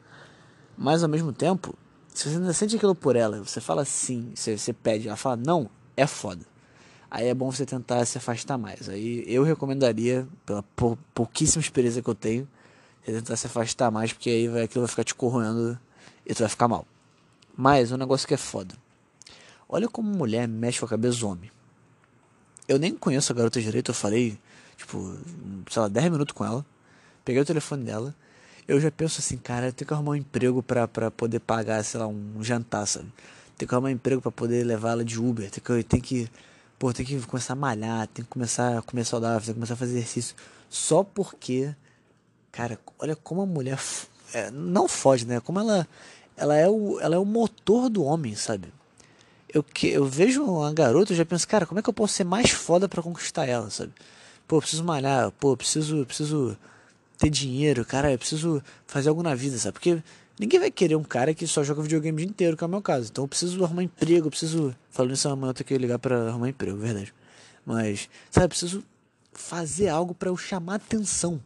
Mas 0.78 1.04
ao 1.04 1.10
mesmo 1.10 1.32
tempo, 1.32 1.76
se 2.14 2.30
você 2.30 2.36
ainda 2.36 2.54
sente 2.54 2.76
aquilo 2.76 2.96
por 2.96 3.16
ela, 3.16 3.40
você 3.44 3.62
fala 3.62 3.86
sim, 3.86 4.32
você, 4.36 4.58
você 4.58 4.74
pede, 4.74 5.08
ela 5.08 5.18
fala 5.18 5.36
não, 5.36 5.70
é 5.96 6.06
foda. 6.06 6.46
Aí 7.10 7.28
é 7.28 7.34
bom 7.34 7.52
você 7.52 7.66
tentar 7.66 8.04
se 8.06 8.18
afastar 8.18 8.58
mais. 8.58 8.90
Aí 8.90 9.24
eu 9.28 9.44
recomendaria, 9.44 10.28
pela 10.46 10.64
pou, 10.76 10.98
pouquíssima 11.14 11.62
experiência 11.62 12.02
que 12.02 12.10
eu 12.10 12.16
tenho, 12.16 12.48
você 13.06 13.12
tentar 13.14 13.36
se 13.36 13.46
afastar 13.46 13.92
mais, 13.92 14.12
porque 14.12 14.32
aí 14.32 14.48
vai, 14.48 14.64
aquilo 14.64 14.82
vai 14.82 14.90
ficar 14.90 15.04
te 15.04 15.14
corroendo 15.14 15.78
e 16.26 16.34
tu 16.34 16.40
vai 16.40 16.50
ficar 16.50 16.68
mal. 16.68 16.88
Mas 17.56 17.92
um 17.92 17.98
negócio 17.98 18.28
que 18.28 18.34
é 18.34 18.38
foda. 18.38 18.76
Olha 19.70 19.88
como 19.88 20.10
mulher 20.10 20.48
mexe 20.48 20.80
com 20.80 20.86
a 20.86 20.90
cabeça 20.90 21.20
do 21.20 21.28
homem. 21.28 21.52
Eu 22.68 22.80
nem 22.80 22.96
conheço 22.96 23.32
a 23.32 23.36
garota 23.36 23.62
direito, 23.62 23.92
eu 23.92 23.96
falei, 23.96 24.40
tipo, 24.78 25.18
sei 25.70 25.82
lá, 25.82 25.88
10 25.88 26.12
minutos 26.12 26.34
com 26.34 26.46
ela. 26.46 26.66
Peguei 27.26 27.42
o 27.42 27.46
telefone 27.46 27.84
dela. 27.84 28.16
Eu 28.68 28.80
já 28.80 28.90
penso 28.90 29.20
assim, 29.20 29.38
cara, 29.38 29.68
eu 29.68 29.74
tenho 29.74 29.88
que 29.88 29.94
arrumar 29.94 30.12
um 30.12 30.16
emprego 30.16 30.64
pra, 30.64 30.88
pra 30.88 31.12
poder 31.12 31.40
pagar, 31.40 31.84
sei 31.84 32.00
lá, 32.00 32.08
um 32.08 32.42
jantar, 32.42 32.86
sabe? 32.88 33.12
Tenho 33.58 33.68
que 33.68 33.76
arrumar 33.76 33.90
um 33.90 33.92
emprego 33.92 34.22
pra 34.22 34.32
poder 34.32 34.64
levar 34.64 34.92
ela 34.92 35.06
de 35.06 35.20
Uber. 35.20 35.50
Tem 35.52 35.62
que, 35.62 35.84
tem 35.84 36.00
que, 36.02 36.30
pô, 36.80 36.94
tem 36.94 37.06
que 37.06 37.20
começar 37.22 37.54
a 37.54 37.56
malhar, 37.56 38.08
tem 38.08 38.24
que 38.24 38.32
começar 38.32 38.78
a 38.78 38.82
comer 38.82 39.06
saudável, 39.06 39.40
tem 39.42 39.54
que 39.54 39.54
começar 39.54 39.74
a 39.74 39.78
fazer 39.78 39.98
exercício. 39.98 40.36
Só 40.70 41.04
porque, 41.04 41.76
cara, 42.52 42.80
olha 42.98 43.16
como 43.16 43.42
a 43.42 43.46
mulher 43.46 43.80
é, 44.34 44.50
não 44.50 44.88
foge, 44.88 45.26
né? 45.26 45.40
Como 45.40 45.60
ela, 45.60 45.88
ela 46.36 46.56
é 46.56 46.68
o, 46.70 47.00
ela 47.00 47.16
é 47.16 47.20
o 47.20 47.26
motor 47.26 47.90
do 47.90 48.04
homem, 48.04 48.36
sabe? 48.36 48.74
Eu, 49.54 49.64
que, 49.64 49.88
eu 49.88 50.06
vejo 50.06 50.44
uma 50.44 50.74
garota 50.74 51.14
e 51.14 51.16
já 51.16 51.26
penso, 51.26 51.48
cara, 51.48 51.66
como 51.66 51.80
é 51.80 51.84
que 51.84 51.90
eu 51.90 51.94
posso 51.94 52.14
ser 52.14 52.24
mais 52.24 52.50
foda 52.50 52.90
para 52.90 53.04
conquistar 53.04 53.48
ela, 53.48 53.70
sabe? 53.70 53.92
Pô, 54.48 54.58
eu 54.58 54.62
preciso 54.62 54.84
malhar, 54.84 55.32
pô, 55.32 55.54
eu 55.54 55.58
preciso, 55.58 56.06
preciso 56.06 56.58
ter 57.18 57.30
dinheiro, 57.30 57.86
cara, 57.86 58.12
eu 58.12 58.18
preciso 58.18 58.62
fazer 58.88 59.10
algo 59.10 59.22
na 59.22 59.36
vida, 59.36 59.58
sabe? 59.58 59.74
Porque 59.74 60.02
ninguém 60.40 60.60
vai 60.60 60.72
querer 60.72 60.96
um 60.96 61.04
cara 61.04 61.34
que 61.34 61.46
só 61.46 61.64
joga 61.64 61.82
videogame 61.82 62.16
o 62.16 62.20
dia 62.20 62.30
inteiro, 62.30 62.58
que 62.58 62.64
é 62.64 62.68
o 62.68 62.70
meu 62.70 62.82
caso. 62.82 63.10
Então 63.12 63.24
eu 63.24 63.28
preciso 63.28 63.64
arrumar 63.64 63.84
emprego, 63.84 64.28
eu 64.28 64.32
preciso. 64.32 64.76
Falando 64.90 65.14
isso, 65.14 65.30
amanhã 65.30 65.52
eu 65.52 65.54
tenho 65.54 65.68
que 65.68 65.78
ligar 65.78 66.00
pra 66.00 66.30
arrumar 66.30 66.50
emprego, 66.50 66.78
verdade. 66.78 67.14
Mas, 67.66 68.10
sabe, 68.30 68.46
eu 68.46 68.50
preciso 68.50 68.84
fazer 69.32 69.88
algo 69.88 70.14
para 70.14 70.30
eu 70.30 70.38
chamar 70.38 70.76
atenção. 70.76 71.40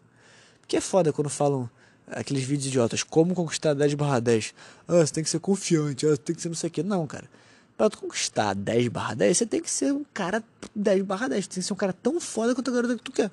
Porque 0.61 0.77
é 0.77 0.81
foda 0.81 1.13
quando 1.13 1.29
falam 1.29 1.69
aqueles 2.07 2.43
vídeos 2.43 2.67
idiotas, 2.67 3.03
como 3.03 3.35
conquistar 3.35 3.73
10 3.73 3.93
barra 3.95 4.19
10. 4.19 4.53
Ah, 4.87 5.05
você 5.05 5.13
tem 5.13 5.23
que 5.23 5.29
ser 5.29 5.39
confiante, 5.39 6.05
ah, 6.05 6.09
você 6.09 6.17
tem 6.17 6.35
que 6.35 6.41
ser 6.41 6.49
não 6.49 6.55
sei 6.55 6.69
o 6.69 6.71
que. 6.71 6.83
Não, 6.83 7.05
cara. 7.05 7.29
Pra 7.77 7.89
tu 7.89 7.99
conquistar 7.99 8.53
10 8.55 8.87
barra 8.87 9.13
10, 9.13 9.37
você 9.37 9.45
tem 9.45 9.61
que 9.61 9.69
ser 9.69 9.93
um 9.93 10.03
cara 10.13 10.43
10 10.75 11.03
barra 11.03 11.27
10. 11.27 11.47
Tem 11.47 11.61
que 11.61 11.67
ser 11.67 11.73
um 11.73 11.77
cara 11.77 11.93
tão 11.93 12.19
foda 12.19 12.55
quanto 12.55 12.71
a 12.71 12.73
garota 12.73 12.95
que 12.95 13.03
tu 13.03 13.11
quer. 13.11 13.29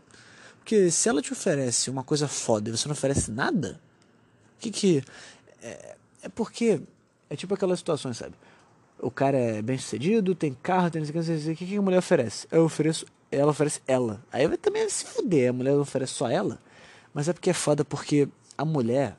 Porque 0.58 0.90
se 0.90 1.08
ela 1.08 1.22
te 1.22 1.32
oferece 1.32 1.90
uma 1.90 2.02
coisa 2.02 2.26
foda 2.26 2.68
e 2.68 2.72
você 2.72 2.88
não 2.88 2.92
oferece 2.92 3.30
nada, 3.30 3.80
o 4.56 4.60
que 4.60 4.70
que... 4.70 5.04
É, 5.62 5.96
é 6.22 6.28
porque 6.28 6.80
é 7.30 7.36
tipo 7.36 7.54
aquelas 7.54 7.78
situações, 7.78 8.16
sabe? 8.16 8.34
O 8.98 9.10
cara 9.10 9.36
é 9.36 9.62
bem 9.62 9.76
sucedido, 9.76 10.34
tem 10.34 10.56
carro, 10.62 10.90
tem 10.90 11.02
não 11.02 11.22
sei 11.22 11.36
o 11.36 11.40
que, 11.40 11.50
o 11.52 11.56
que, 11.56 11.66
que 11.66 11.76
a 11.76 11.82
mulher 11.82 11.98
oferece? 11.98 12.46
Eu 12.50 12.64
ofereço, 12.64 13.06
ela 13.30 13.50
oferece 13.50 13.80
ela. 13.86 14.24
Aí 14.32 14.46
vai 14.46 14.56
também 14.56 14.88
se 14.88 15.04
fuder, 15.04 15.50
a 15.50 15.52
mulher 15.52 15.74
oferece 15.74 16.14
só 16.14 16.30
ela. 16.30 16.58
Mas 17.12 17.28
é 17.28 17.32
porque 17.32 17.50
é 17.50 17.54
foda 17.54 17.84
porque 17.84 18.28
a 18.56 18.64
mulher 18.64 19.16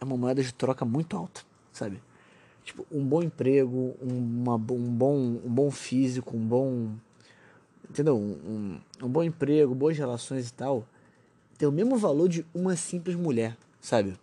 é 0.00 0.04
uma 0.04 0.16
moeda 0.16 0.42
de 0.42 0.52
troca 0.52 0.84
muito 0.84 1.16
alta, 1.16 1.42
sabe? 1.72 2.00
Tipo, 2.64 2.86
um 2.90 3.04
bom 3.04 3.22
emprego, 3.22 3.94
uma, 4.00 4.54
um, 4.54 4.58
bom, 4.58 5.16
um 5.16 5.50
bom 5.50 5.70
físico, 5.70 6.36
um 6.36 6.46
bom. 6.46 6.90
Entendeu? 7.88 8.16
Um, 8.16 8.78
um 9.02 9.08
bom 9.08 9.22
emprego, 9.22 9.74
boas 9.74 9.96
relações 9.96 10.48
e 10.48 10.52
tal, 10.52 10.86
tem 11.58 11.68
o 11.68 11.72
mesmo 11.72 11.96
valor 11.96 12.28
de 12.28 12.44
uma 12.54 12.74
simples 12.76 13.14
mulher, 13.14 13.56
sabe? 13.80 14.16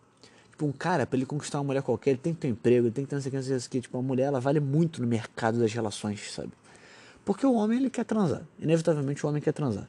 Tipo, 0.49 0.65
um 0.65 0.71
cara, 0.71 1.05
para 1.05 1.17
ele 1.17 1.25
conquistar 1.25 1.59
uma 1.59 1.65
mulher 1.65 1.83
qualquer, 1.83 2.11
ele 2.11 2.19
tem 2.19 2.33
que 2.33 2.39
ter 2.39 2.47
um 2.47 2.51
emprego, 2.51 2.87
ele 2.87 2.93
tem 2.93 3.05
que 3.05 3.09
ter 3.09 3.15
não 3.15 3.21
sei 3.43 3.57
o 3.57 3.69
que. 3.69 3.81
Tipo, 3.81 3.97
a 3.97 4.01
mulher, 4.01 4.25
ela 4.25 4.39
vale 4.39 4.59
muito 4.59 5.01
no 5.01 5.07
mercado 5.07 5.59
das 5.59 5.71
relações, 5.73 6.31
sabe? 6.31 6.51
Porque 7.23 7.45
o 7.45 7.53
homem, 7.53 7.79
ele 7.79 7.89
quer 7.89 8.03
transar. 8.03 8.41
Inevitavelmente, 8.59 9.25
o 9.25 9.29
homem 9.29 9.41
quer 9.41 9.53
transar. 9.53 9.87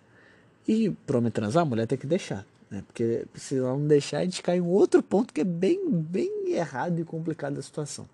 E 0.68 0.90
pro 0.90 1.18
homem 1.18 1.30
transar, 1.30 1.62
a 1.62 1.66
mulher 1.66 1.86
tem 1.86 1.98
que 1.98 2.06
deixar. 2.06 2.46
Né? 2.72 2.82
Porque 2.86 3.26
se 3.34 3.56
não 3.56 3.86
deixar, 3.86 4.20
a 4.20 4.24
gente 4.24 4.42
cai 4.42 4.56
em 4.56 4.62
outro 4.62 5.02
ponto 5.02 5.32
que 5.34 5.42
é 5.42 5.44
bem, 5.44 5.90
bem 5.90 6.54
errado 6.54 6.98
e 6.98 7.04
complicado 7.04 7.54
da 7.56 7.62
situação. 7.62 8.08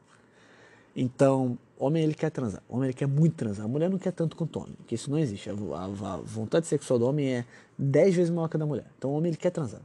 Então, 0.96 1.56
homem 1.78 2.02
ele 2.02 2.14
quer 2.14 2.28
transar, 2.28 2.60
homem 2.68 2.88
ele 2.88 2.94
quer 2.94 3.06
muito 3.06 3.36
transar, 3.36 3.66
a 3.66 3.68
mulher 3.68 3.88
não 3.88 3.98
quer 3.98 4.10
tanto 4.10 4.34
quanto 4.34 4.58
o 4.58 4.62
homem, 4.64 4.74
que 4.84 4.96
isso 4.96 5.08
não 5.12 5.16
existe. 5.16 5.48
A, 5.48 5.52
a, 5.52 5.84
a, 5.84 6.16
vontade 6.16 6.66
sexual 6.66 6.98
do 6.98 7.06
homem 7.06 7.36
é 7.36 7.44
10 7.78 8.16
vezes 8.16 8.30
maior 8.30 8.48
que 8.48 8.56
a 8.56 8.58
da 8.58 8.66
mulher. 8.66 8.86
Então, 8.98 9.12
o 9.12 9.14
homem 9.14 9.30
ele 9.30 9.36
quer 9.36 9.50
transar. 9.50 9.80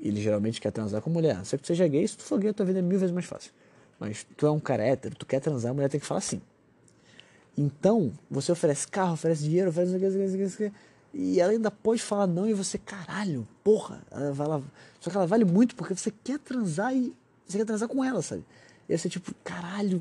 Ele 0.00 0.20
geralmente 0.20 0.60
quer 0.60 0.72
transar 0.72 1.00
com 1.00 1.10
a 1.10 1.12
mulher. 1.12 1.36
Se 1.44 1.56
você 1.56 1.58
seja 1.62 1.86
gay, 1.86 2.06
se 2.08 2.16
tu 2.16 2.24
for 2.24 2.40
gay, 2.40 2.50
a 2.50 2.54
tua 2.54 2.66
vida 2.66 2.80
é 2.80 2.82
mil 2.82 2.98
vezes 2.98 3.14
mais 3.14 3.26
fácil. 3.26 3.52
Mas 4.00 4.26
tu 4.36 4.46
é 4.46 4.50
um 4.50 4.58
cara 4.58 4.82
hétero, 4.82 5.14
tu 5.14 5.26
quer 5.26 5.38
transar, 5.38 5.70
a 5.70 5.74
mulher 5.74 5.88
tem 5.88 6.00
que 6.00 6.06
falar 6.06 6.22
sim. 6.22 6.42
Então, 7.56 8.12
você 8.28 8.50
oferece 8.50 8.88
carro, 8.88 9.12
oferece 9.12 9.44
dinheiro, 9.44 9.70
oferece 9.70 10.72
e 11.20 11.40
ela 11.40 11.50
ainda 11.50 11.68
pode 11.68 12.00
falar 12.00 12.28
não 12.28 12.48
e 12.48 12.54
você, 12.54 12.78
caralho, 12.78 13.44
porra. 13.64 14.00
Ela, 14.08 14.26
ela, 14.26 14.62
só 15.00 15.10
que 15.10 15.16
ela 15.16 15.26
vale 15.26 15.44
muito 15.44 15.74
porque 15.74 15.92
você 15.92 16.12
quer 16.12 16.38
transar 16.38 16.94
e 16.94 17.12
você 17.44 17.58
quer 17.58 17.64
transar 17.64 17.88
com 17.88 18.04
ela, 18.04 18.22
sabe? 18.22 18.44
E 18.88 18.96
você 18.96 19.08
tipo, 19.08 19.34
caralho, 19.42 20.00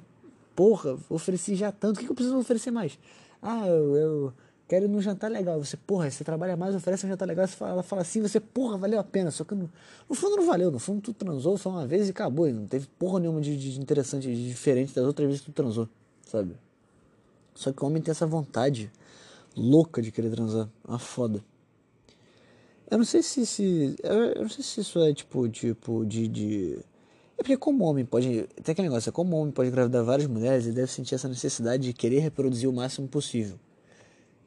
porra, 0.56 0.95
ofereci 1.10 1.56
já 1.56 1.71
tanto, 1.71 1.95
o 1.95 1.99
que, 1.99 2.06
que 2.06 2.12
eu 2.12 2.15
preciso 2.15 2.38
oferecer 2.38 2.69
mais? 2.69 2.99
Ah, 3.41 3.65
eu, 3.65 3.95
eu 3.95 4.34
quero 4.67 4.86
ir 4.86 4.89
num 4.89 5.01
jantar 5.01 5.32
legal. 5.32 5.58
Você, 5.58 5.75
porra, 5.75 6.12
você 6.12 6.23
trabalha 6.23 6.56
mais, 6.56 6.75
oferece 6.75 7.08
um 7.08 7.10
jantar 7.10 7.25
legal, 7.25 7.47
fala, 7.47 7.71
ela 7.71 7.84
fala 7.84 8.03
assim, 8.03 8.21
você, 8.21 8.39
porra, 8.39 8.77
valeu 8.77 8.99
a 8.99 9.03
pena. 9.03 9.32
Só 9.32 9.43
que 9.43 9.56
no, 9.56 9.67
no 10.08 10.15
fundo 10.15 10.36
não 10.36 10.45
valeu, 10.45 10.69
no 10.69 10.77
fundo 10.77 11.01
tu 11.01 11.13
transou 11.15 11.58
só 11.58 11.71
uma 11.71 11.88
vez 11.88 12.08
e 12.10 12.12
acabou. 12.12 12.47
E 12.47 12.53
não 12.53 12.67
teve 12.67 12.86
porra 12.99 13.19
nenhuma 13.19 13.41
de, 13.41 13.58
de 13.58 13.82
interessante, 13.82 14.27
de 14.27 14.49
diferente 14.49 14.93
das 14.93 15.03
outras 15.03 15.25
vezes 15.25 15.41
que 15.41 15.51
tu 15.51 15.56
transou, 15.56 15.89
sabe? 16.27 16.56
Só 17.56 17.73
que 17.73 17.84
o 17.84 17.88
homem 17.88 18.03
tem 18.03 18.12
essa 18.12 18.27
vontade 18.27 18.91
louca 19.57 20.01
de 20.01 20.11
querer 20.11 20.29
transar. 20.29 20.69
Uma 20.87 20.99
foda. 20.99 21.43
Eu 22.89 22.97
não 22.97 23.05
sei 23.05 23.21
se, 23.21 23.45
se 23.45 23.95
eu 24.01 24.41
não 24.43 24.49
sei 24.49 24.63
se 24.63 24.79
isso 24.79 24.99
é 24.99 25.13
tipo 25.13 25.47
tipo 25.49 26.05
de, 26.05 26.27
de 26.29 26.79
é 27.37 27.43
porque 27.43 27.57
como 27.57 27.83
homem 27.83 28.05
pode 28.05 28.47
tem 28.63 28.71
aquele 28.71 28.87
negócio 28.87 29.09
é 29.09 29.11
como 29.11 29.35
homem 29.35 29.51
pode 29.51 29.67
engravidar 29.67 30.05
várias 30.05 30.27
mulheres 30.27 30.65
ele 30.65 30.75
deve 30.75 30.89
sentir 30.89 31.15
essa 31.15 31.27
necessidade 31.27 31.83
de 31.83 31.91
querer 31.91 32.19
reproduzir 32.19 32.69
o 32.69 32.71
máximo 32.71 33.05
possível 33.05 33.59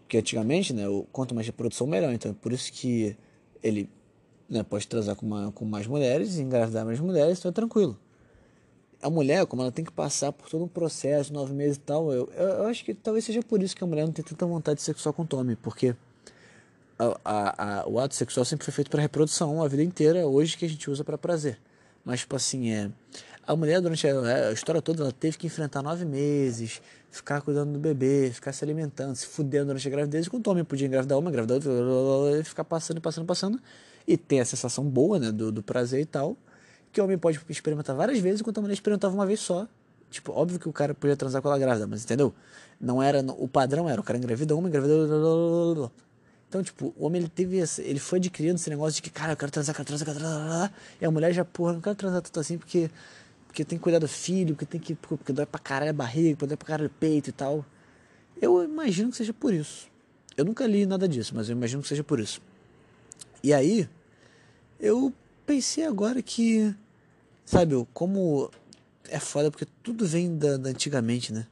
porque 0.01 0.17
antigamente 0.17 0.73
né 0.73 0.85
quanto 1.13 1.35
mais 1.35 1.47
reprodução 1.47 1.87
melhor 1.87 2.15
então 2.15 2.31
é 2.31 2.35
por 2.35 2.51
isso 2.51 2.73
que 2.73 3.15
ele 3.63 3.91
né, 4.49 4.63
pode 4.63 4.89
transar 4.89 5.15
com, 5.15 5.27
uma, 5.27 5.53
com 5.53 5.67
mais 5.67 5.87
mulheres 5.87 6.39
e 6.39 6.43
engravidar 6.43 6.87
mais 6.87 6.99
mulheres 6.99 7.39
então 7.39 7.51
é 7.51 7.53
tranquilo 7.53 7.99
a 9.03 9.09
mulher, 9.09 9.47
como 9.47 9.63
ela 9.63 9.73
tem 9.73 9.85
que 9.85 9.93
passar 9.93 10.33
por 10.33 10.49
todo 10.49 10.65
um 10.65 10.69
processo, 10.69 11.33
nove 11.33 11.55
meses 11.55 11.77
e 11.77 11.81
tal, 11.81 12.13
eu, 12.13 12.29
eu, 12.37 12.49
eu, 12.49 12.67
acho 12.67 12.85
que 12.85 12.93
talvez 12.93 13.25
seja 13.25 13.43
por 13.43 13.63
isso 13.63 13.75
que 13.75 13.83
a 13.83 13.87
mulher 13.87 14.05
não 14.05 14.13
tem 14.13 14.25
tanta 14.25 14.45
vontade 14.45 14.83
sexual 14.83 15.13
com 15.13 15.23
o 15.23 15.39
homem, 15.39 15.57
porque 15.57 15.95
a, 16.99 17.21
a, 17.25 17.81
a, 17.81 17.89
o 17.89 17.99
ato 17.99 18.15
sexual 18.15 18.45
sempre 18.45 18.65
foi 18.65 18.75
feito 18.75 18.91
para 18.91 19.01
reprodução 19.01 19.63
a 19.63 19.69
vida 19.69 19.83
inteira, 19.83 20.27
hoje 20.27 20.57
que 20.57 20.67
a 20.67 20.69
gente 20.69 20.91
usa 20.91 21.03
para 21.03 21.17
prazer. 21.17 21.59
Mas, 22.05 22.21
tipo 22.21 22.37
assim, 22.37 22.71
é, 22.71 22.91
a 23.47 23.57
mulher, 23.57 23.81
durante 23.81 24.07
a, 24.07 24.49
a, 24.49 24.53
história 24.53 24.83
toda, 24.83 25.03
ela 25.03 25.13
teve 25.13 25.39
que 25.39 25.47
enfrentar 25.47 25.83
nove 25.83 26.05
meses, 26.05 26.83
ficar 27.11 27.41
cuidando 27.41 27.73
do 27.73 27.79
bebê, 27.79 28.31
ficar 28.33 28.53
se 28.53 28.63
alimentando, 28.65 29.17
se 29.17 29.27
fudendo 29.27 29.67
durante 29.67 29.89
a 29.89 29.91
gravidez, 29.91 30.27
enquanto 30.27 30.47
o 30.47 30.51
homem 30.51 30.65
podia 30.65 30.87
engravidar 30.87 31.19
uma, 31.19 31.31
engravidar 31.31 31.57
outra, 31.57 32.39
e 32.39 32.45
ficar 32.45 32.65
passando, 32.65 33.01
passando, 33.01 33.25
passando, 33.25 33.59
e 34.07 34.17
tem 34.19 34.41
a 34.41 34.45
sensação 34.45 34.85
boa, 34.85 35.19
né, 35.19 35.33
do, 35.33 35.51
do 35.51 35.63
prazer 35.63 36.01
e 36.01 36.07
tal 36.07 36.37
que 36.93 37.01
o 37.01 37.05
homem 37.05 37.19
pode 37.19 37.41
experimentar 37.49 37.95
várias 37.95 38.19
vezes, 38.19 38.41
enquanto 38.41 38.59
a 38.59 38.61
mulher 38.61 38.75
experimentava 38.75 39.15
uma 39.15 39.27
vez 39.27 39.41
só. 39.41 39.67
Tipo, 40.11 40.33
óbvio 40.33 40.59
que 40.59 40.69
o 40.69 40.73
cara 40.73 40.93
podia 40.93 41.17
transar 41.17 41.41
com 41.41 41.49
ela 41.49 41.59
grávida, 41.59 41.87
mas 41.87 42.05
entendeu? 42.05 42.35
Não 42.81 43.03
era. 43.03 43.21
O 43.39 43.47
padrão 43.47 43.89
era 43.89 44.01
o 44.01 44.05
cara 44.05 44.19
engravida 44.19 44.57
uma, 44.57 44.69
engravida. 44.69 44.95
Então, 46.49 46.65
tipo, 46.65 46.93
o 46.99 47.07
homem 47.07 47.23
ele 47.23 47.29
teve 47.29 47.63
ele 47.79 48.01
foi 48.01 48.19
adquirindo 48.19 48.57
esse 48.57 48.69
negócio 48.69 48.97
de 48.97 49.03
que, 49.03 49.11
cara, 49.11 49.35
eu 49.35 49.37
quero 49.37 49.53
transar, 49.53 49.75
quero 49.75 49.87
transar, 49.87 50.07
quero 50.07 50.19
transar. 50.19 50.73
E 51.01 51.05
a 51.05 51.11
mulher 51.11 51.33
já, 51.33 51.45
porra, 51.45 51.75
não 51.75 51.81
quero 51.81 51.95
transar 51.95 52.21
tanto 52.23 52.41
assim 52.41 52.59
porque, 52.59 52.91
porque 53.47 53.65
tem 53.65 53.79
que 53.79 53.83
cuidar 53.85 54.01
do 54.01 54.09
filho, 54.09 54.55
porque 54.57 54.67
tem 54.67 54.81
que. 54.81 54.97
Porque 54.97 55.33
dói 55.33 55.47
pra 55.47 55.61
caralho 55.61 55.91
a 55.91 55.95
barriga, 55.95 56.31
porque 56.31 56.49
dói 56.49 56.57
pra 56.57 56.67
caralho 56.67 56.89
o 56.89 56.93
peito 56.99 57.31
e 57.31 57.33
tal. 57.33 57.65
Eu 58.43 58.65
imagino 58.65 59.11
que 59.11 59.17
seja 59.17 59.33
por 59.33 59.55
isso. 59.55 59.89
Eu 60.37 60.45
nunca 60.45 60.67
li 60.67 60.87
nada 60.87 61.07
disso, 61.07 61.35
mas 61.37 61.49
eu 61.49 61.57
imagino 61.57 61.83
que 61.83 61.89
seja 61.89 62.03
por 62.03 62.19
isso. 62.19 62.43
E 63.45 63.55
aí, 63.55 63.89
eu 64.81 65.13
pensei 65.51 65.85
agora 65.85 66.23
que, 66.23 66.73
sabe, 67.45 67.75
como 67.93 68.49
é 69.09 69.19
foda 69.19 69.51
porque 69.51 69.67
tudo 69.83 70.07
vem 70.07 70.39
da, 70.39 70.57
da, 70.57 70.71
antigamente, 70.71 71.33
né? 71.33 71.45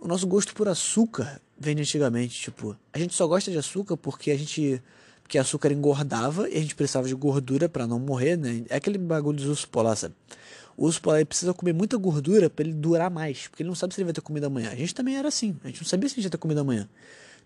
O 0.00 0.08
nosso 0.08 0.26
gosto 0.26 0.52
por 0.52 0.66
açúcar 0.66 1.40
vem 1.56 1.76
de 1.76 1.82
antigamente, 1.82 2.40
tipo, 2.40 2.76
a 2.92 2.98
gente 2.98 3.14
só 3.14 3.28
gosta 3.28 3.48
de 3.48 3.56
açúcar 3.56 3.96
porque 3.96 4.32
a 4.32 4.36
gente 4.36 4.82
Porque 5.22 5.38
açúcar 5.38 5.70
engordava 5.70 6.48
e 6.48 6.56
a 6.56 6.60
gente 6.60 6.74
precisava 6.74 7.06
de 7.06 7.14
gordura 7.14 7.68
para 7.68 7.86
não 7.86 8.00
morrer, 8.00 8.36
né? 8.36 8.64
É 8.68 8.74
aquele 8.74 8.98
bagulho 8.98 9.36
dos 9.36 9.46
ursos 9.46 9.64
polar, 9.64 9.96
sabe? 9.96 10.14
O 10.76 10.86
urso 10.86 11.00
polar 11.00 11.24
precisa 11.24 11.54
comer 11.54 11.72
muita 11.72 11.96
gordura 11.96 12.50
para 12.50 12.64
ele 12.64 12.74
durar 12.74 13.12
mais, 13.12 13.46
porque 13.46 13.62
ele 13.62 13.68
não 13.68 13.76
sabe 13.76 13.94
se 13.94 14.00
ele 14.00 14.06
vai 14.06 14.12
ter 14.12 14.22
comida 14.22 14.48
amanhã. 14.48 14.70
A 14.70 14.74
gente 14.74 14.92
também 14.92 15.16
era 15.16 15.28
assim, 15.28 15.56
a 15.62 15.68
gente 15.68 15.82
não 15.82 15.88
sabia 15.88 16.08
se 16.08 16.14
a 16.14 16.16
gente 16.16 16.24
ia 16.24 16.30
ter 16.30 16.38
comida 16.38 16.62
amanhã. 16.62 16.88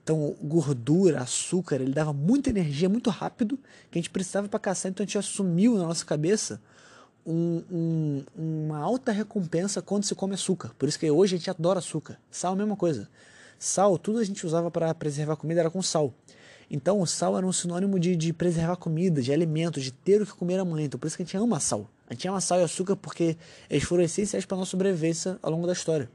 Então, 0.04 0.36
gordura, 0.42 1.22
açúcar, 1.22 1.76
ele 1.76 1.90
dava 1.92 2.12
muita 2.12 2.50
energia 2.50 2.90
muito 2.90 3.08
rápido 3.08 3.58
que 3.90 3.98
a 3.98 4.02
gente 4.02 4.10
precisava 4.10 4.46
para 4.46 4.60
caçar. 4.60 4.90
Então, 4.90 5.02
a 5.02 5.06
gente 5.06 5.16
assumiu 5.16 5.78
na 5.78 5.84
nossa 5.84 6.04
cabeça 6.04 6.60
um, 7.24 7.62
um, 7.72 8.24
uma 8.36 8.78
alta 8.80 9.12
recompensa 9.12 9.80
quando 9.80 10.04
se 10.04 10.14
come 10.14 10.34
açúcar. 10.34 10.72
Por 10.78 10.90
isso 10.90 10.98
que 10.98 11.10
hoje 11.10 11.34
a 11.34 11.38
gente 11.38 11.48
adora 11.48 11.78
açúcar. 11.78 12.20
Sal, 12.30 12.52
a 12.52 12.56
mesma 12.56 12.76
coisa. 12.76 13.08
Sal, 13.58 13.96
tudo 13.96 14.18
a 14.18 14.24
gente 14.24 14.44
usava 14.44 14.70
para 14.70 14.94
preservar 14.94 15.36
comida 15.36 15.60
era 15.60 15.70
com 15.70 15.80
sal. 15.80 16.12
Então, 16.70 17.00
o 17.00 17.06
sal 17.06 17.38
era 17.38 17.46
um 17.46 17.52
sinônimo 17.52 17.98
de, 17.98 18.14
de 18.14 18.30
preservar 18.30 18.76
comida, 18.76 19.22
de 19.22 19.32
alimento, 19.32 19.80
de 19.80 19.90
ter 19.90 20.20
o 20.20 20.26
que 20.26 20.34
comer 20.34 20.58
amanhã. 20.58 20.84
Então, 20.84 21.00
por 21.00 21.06
isso 21.06 21.16
que 21.16 21.22
a 21.22 21.24
gente 21.24 21.36
ama 21.38 21.58
sal. 21.60 21.88
A 22.06 22.12
gente 22.12 22.28
ama 22.28 22.42
sal 22.42 22.60
e 22.60 22.62
açúcar 22.62 22.94
porque 22.94 23.38
eles 23.70 23.84
foram 23.84 24.04
essenciais 24.04 24.44
para 24.44 24.56
a 24.56 24.58
nossa 24.58 24.72
sobrevivência 24.72 25.38
ao 25.42 25.50
longo 25.50 25.66
da 25.66 25.72
história. 25.72 26.10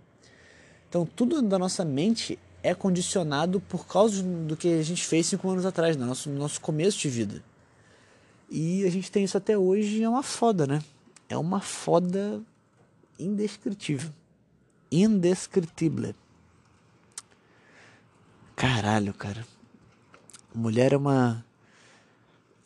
Então, 0.88 1.08
tudo 1.08 1.42
da 1.42 1.58
nossa 1.58 1.84
mente 1.84 2.38
é 2.62 2.74
condicionado 2.74 3.60
por 3.60 3.88
causa 3.88 4.22
do 4.22 4.56
que 4.56 4.80
a 4.80 4.84
gente 4.84 5.06
fez 5.06 5.28
cinco 5.28 5.50
anos 5.50 5.66
atrás, 5.66 5.96
no 5.96 6.06
nosso, 6.06 6.30
no 6.30 6.38
nosso 6.38 6.60
começo 6.60 6.98
de 6.98 7.10
vida. 7.10 7.44
E 8.50 8.86
a 8.86 8.92
gente 8.92 9.12
tem 9.12 9.24
isso 9.24 9.38
até 9.38 9.58
hoje 9.58 9.98
e 9.98 10.04
é 10.04 10.10
uma 10.10 10.24
foda, 10.24 10.66
né? 10.66 10.82
É 11.30 11.38
uma 11.38 11.62
foda 11.62 12.42
indescritível. 13.18 14.12
Indescritível. 14.92 16.16
Caralho, 18.56 19.14
cara. 19.14 19.46
Mulher 20.54 20.94
é 20.94 20.98
uma. 20.98 21.46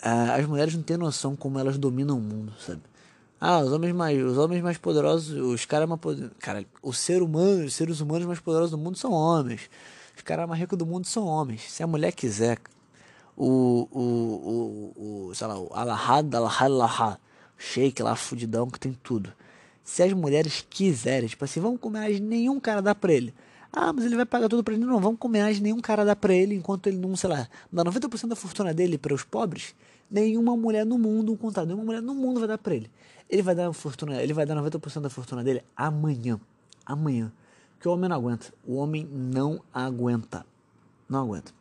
As 0.01 0.45
mulheres 0.45 0.73
não 0.75 0.83
têm 0.83 0.97
noção 0.97 1.35
como 1.35 1.59
elas 1.59 1.77
dominam 1.77 2.17
o 2.17 2.21
mundo, 2.21 2.53
sabe? 2.59 2.81
Ah, 3.45 3.59
os 3.59 3.73
homens 3.73 3.93
mais, 3.93 4.23
os 4.23 4.37
homens 4.37 4.63
mais 4.63 4.77
poderosos, 4.77 5.37
os 5.37 5.65
caras 5.65 5.85
mais 5.89 5.99
poderosos. 5.99 6.31
Cara, 6.39 6.65
o 6.81 6.93
ser 6.93 7.21
humano, 7.21 7.65
os 7.65 7.73
seres 7.73 7.99
humanos 7.99 8.25
mais 8.25 8.39
poderosos 8.39 8.71
do 8.71 8.77
mundo 8.77 8.97
são 8.97 9.11
homens. 9.11 9.69
Os 10.15 10.21
caras 10.21 10.47
mais 10.47 10.61
ricos 10.61 10.77
do 10.77 10.85
mundo 10.85 11.05
são 11.05 11.25
homens. 11.25 11.69
Se 11.69 11.83
a 11.83 11.87
mulher 11.87 12.13
quiser, 12.13 12.57
o, 13.35 13.89
o, 13.91 14.93
o, 14.95 15.27
o 15.29 15.35
sei 15.35 15.45
lá, 15.45 15.59
o 15.59 15.69
alahad, 15.73 16.33
alahad, 16.33 16.71
alahad, 16.71 17.17
shake 17.57 18.01
lá, 18.01 18.15
fudidão, 18.15 18.69
que 18.69 18.79
tem 18.79 18.93
tudo. 19.03 19.33
Se 19.83 20.01
as 20.01 20.13
mulheres 20.13 20.65
quiserem, 20.69 21.27
tipo 21.27 21.43
assim, 21.43 21.59
vamos 21.59 21.81
combinar, 21.81 22.07
nenhum 22.21 22.61
cara 22.61 22.81
dá 22.81 22.95
pra 22.95 23.11
ele. 23.11 23.33
Ah, 23.73 23.91
mas 23.91 24.05
ele 24.05 24.15
vai 24.15 24.25
pagar 24.25 24.47
tudo 24.47 24.63
pra 24.63 24.73
ele. 24.73 24.85
Não, 24.85 25.01
vamos 25.01 25.19
combinar, 25.19 25.51
nenhum 25.55 25.81
cara 25.81 26.05
dá 26.05 26.15
pra 26.15 26.33
ele 26.33 26.55
enquanto 26.55 26.87
ele 26.87 26.95
não, 26.95 27.13
sei 27.17 27.29
lá, 27.29 27.49
dá 27.69 27.83
90% 27.83 28.29
da 28.29 28.37
fortuna 28.37 28.73
dele 28.73 28.97
para 28.97 29.13
os 29.13 29.25
pobres. 29.25 29.75
Nenhuma 30.13 30.55
mulher 30.55 30.85
no 30.85 30.99
mundo, 30.99 31.33
o 31.33 31.37
contrário, 31.37 31.69
nenhuma 31.69 31.85
mulher 31.85 31.99
no 31.99 32.13
mundo 32.13 32.39
vai 32.39 32.47
dar 32.47 32.59
pra 32.59 32.75
ele. 32.75 32.91
Ele 33.27 33.41
vai 33.41 33.55
dar 33.55 33.73
fortuna, 33.73 34.21
ele 34.21 34.31
vai 34.31 34.45
dar 34.45 34.55
90% 34.55 35.01
da 35.01 35.09
fortuna 35.09 35.43
dele 35.43 35.63
amanhã. 35.75 36.39
Amanhã. 36.85 37.33
Porque 37.73 37.89
o 37.89 37.93
homem 37.93 38.07
não 38.07 38.15
aguenta. 38.15 38.53
O 38.63 38.75
homem 38.75 39.07
não 39.11 39.63
aguenta. 39.73 40.45
Não 41.09 41.21
aguenta. 41.21 41.51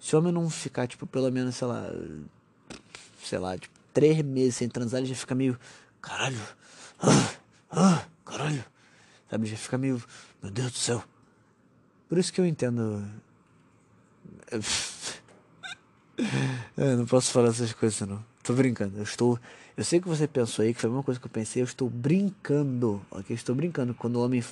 Se 0.00 0.16
o 0.16 0.18
homem 0.18 0.32
não 0.32 0.50
ficar, 0.50 0.88
tipo, 0.88 1.06
pelo 1.06 1.30
menos, 1.30 1.54
sei 1.54 1.68
lá, 1.68 1.86
sei 3.22 3.38
lá, 3.38 3.56
tipo, 3.56 3.78
três 3.94 4.20
meses 4.20 4.56
sem 4.56 4.68
transar, 4.68 4.98
ele 4.98 5.08
já 5.08 5.14
fica 5.14 5.36
meio, 5.36 5.56
caralho, 6.02 6.40
ah, 6.98 7.34
ah, 7.70 8.04
caralho, 8.24 8.64
sabe, 9.30 9.46
já 9.46 9.56
fica 9.56 9.78
meio, 9.78 10.02
meu 10.42 10.50
Deus 10.50 10.72
do 10.72 10.78
céu. 10.78 11.04
Por 12.08 12.18
isso 12.18 12.32
que 12.32 12.40
eu 12.40 12.46
entendo. 12.46 13.08
Eu 14.50 14.60
não 16.76 17.06
posso 17.06 17.30
falar 17.32 17.48
essas 17.48 17.72
coisas, 17.72 18.08
não. 18.08 18.24
Tô 18.42 18.52
brincando. 18.54 18.96
Eu 18.96 19.02
estou. 19.02 19.38
Eu 19.76 19.84
sei 19.84 20.00
que 20.00 20.08
você 20.08 20.26
pensou 20.26 20.64
aí, 20.64 20.74
que 20.74 20.80
foi 20.80 20.88
a 20.88 20.92
mesma 20.92 21.04
coisa 21.04 21.20
que 21.20 21.26
eu 21.26 21.30
pensei. 21.30 21.62
Eu 21.62 21.64
estou 21.64 21.88
brincando. 21.88 23.00
Ok? 23.10 23.34
Estou 23.34 23.54
brincando. 23.54 23.94
Quando 23.94 24.16
o 24.16 24.24
homem. 24.24 24.42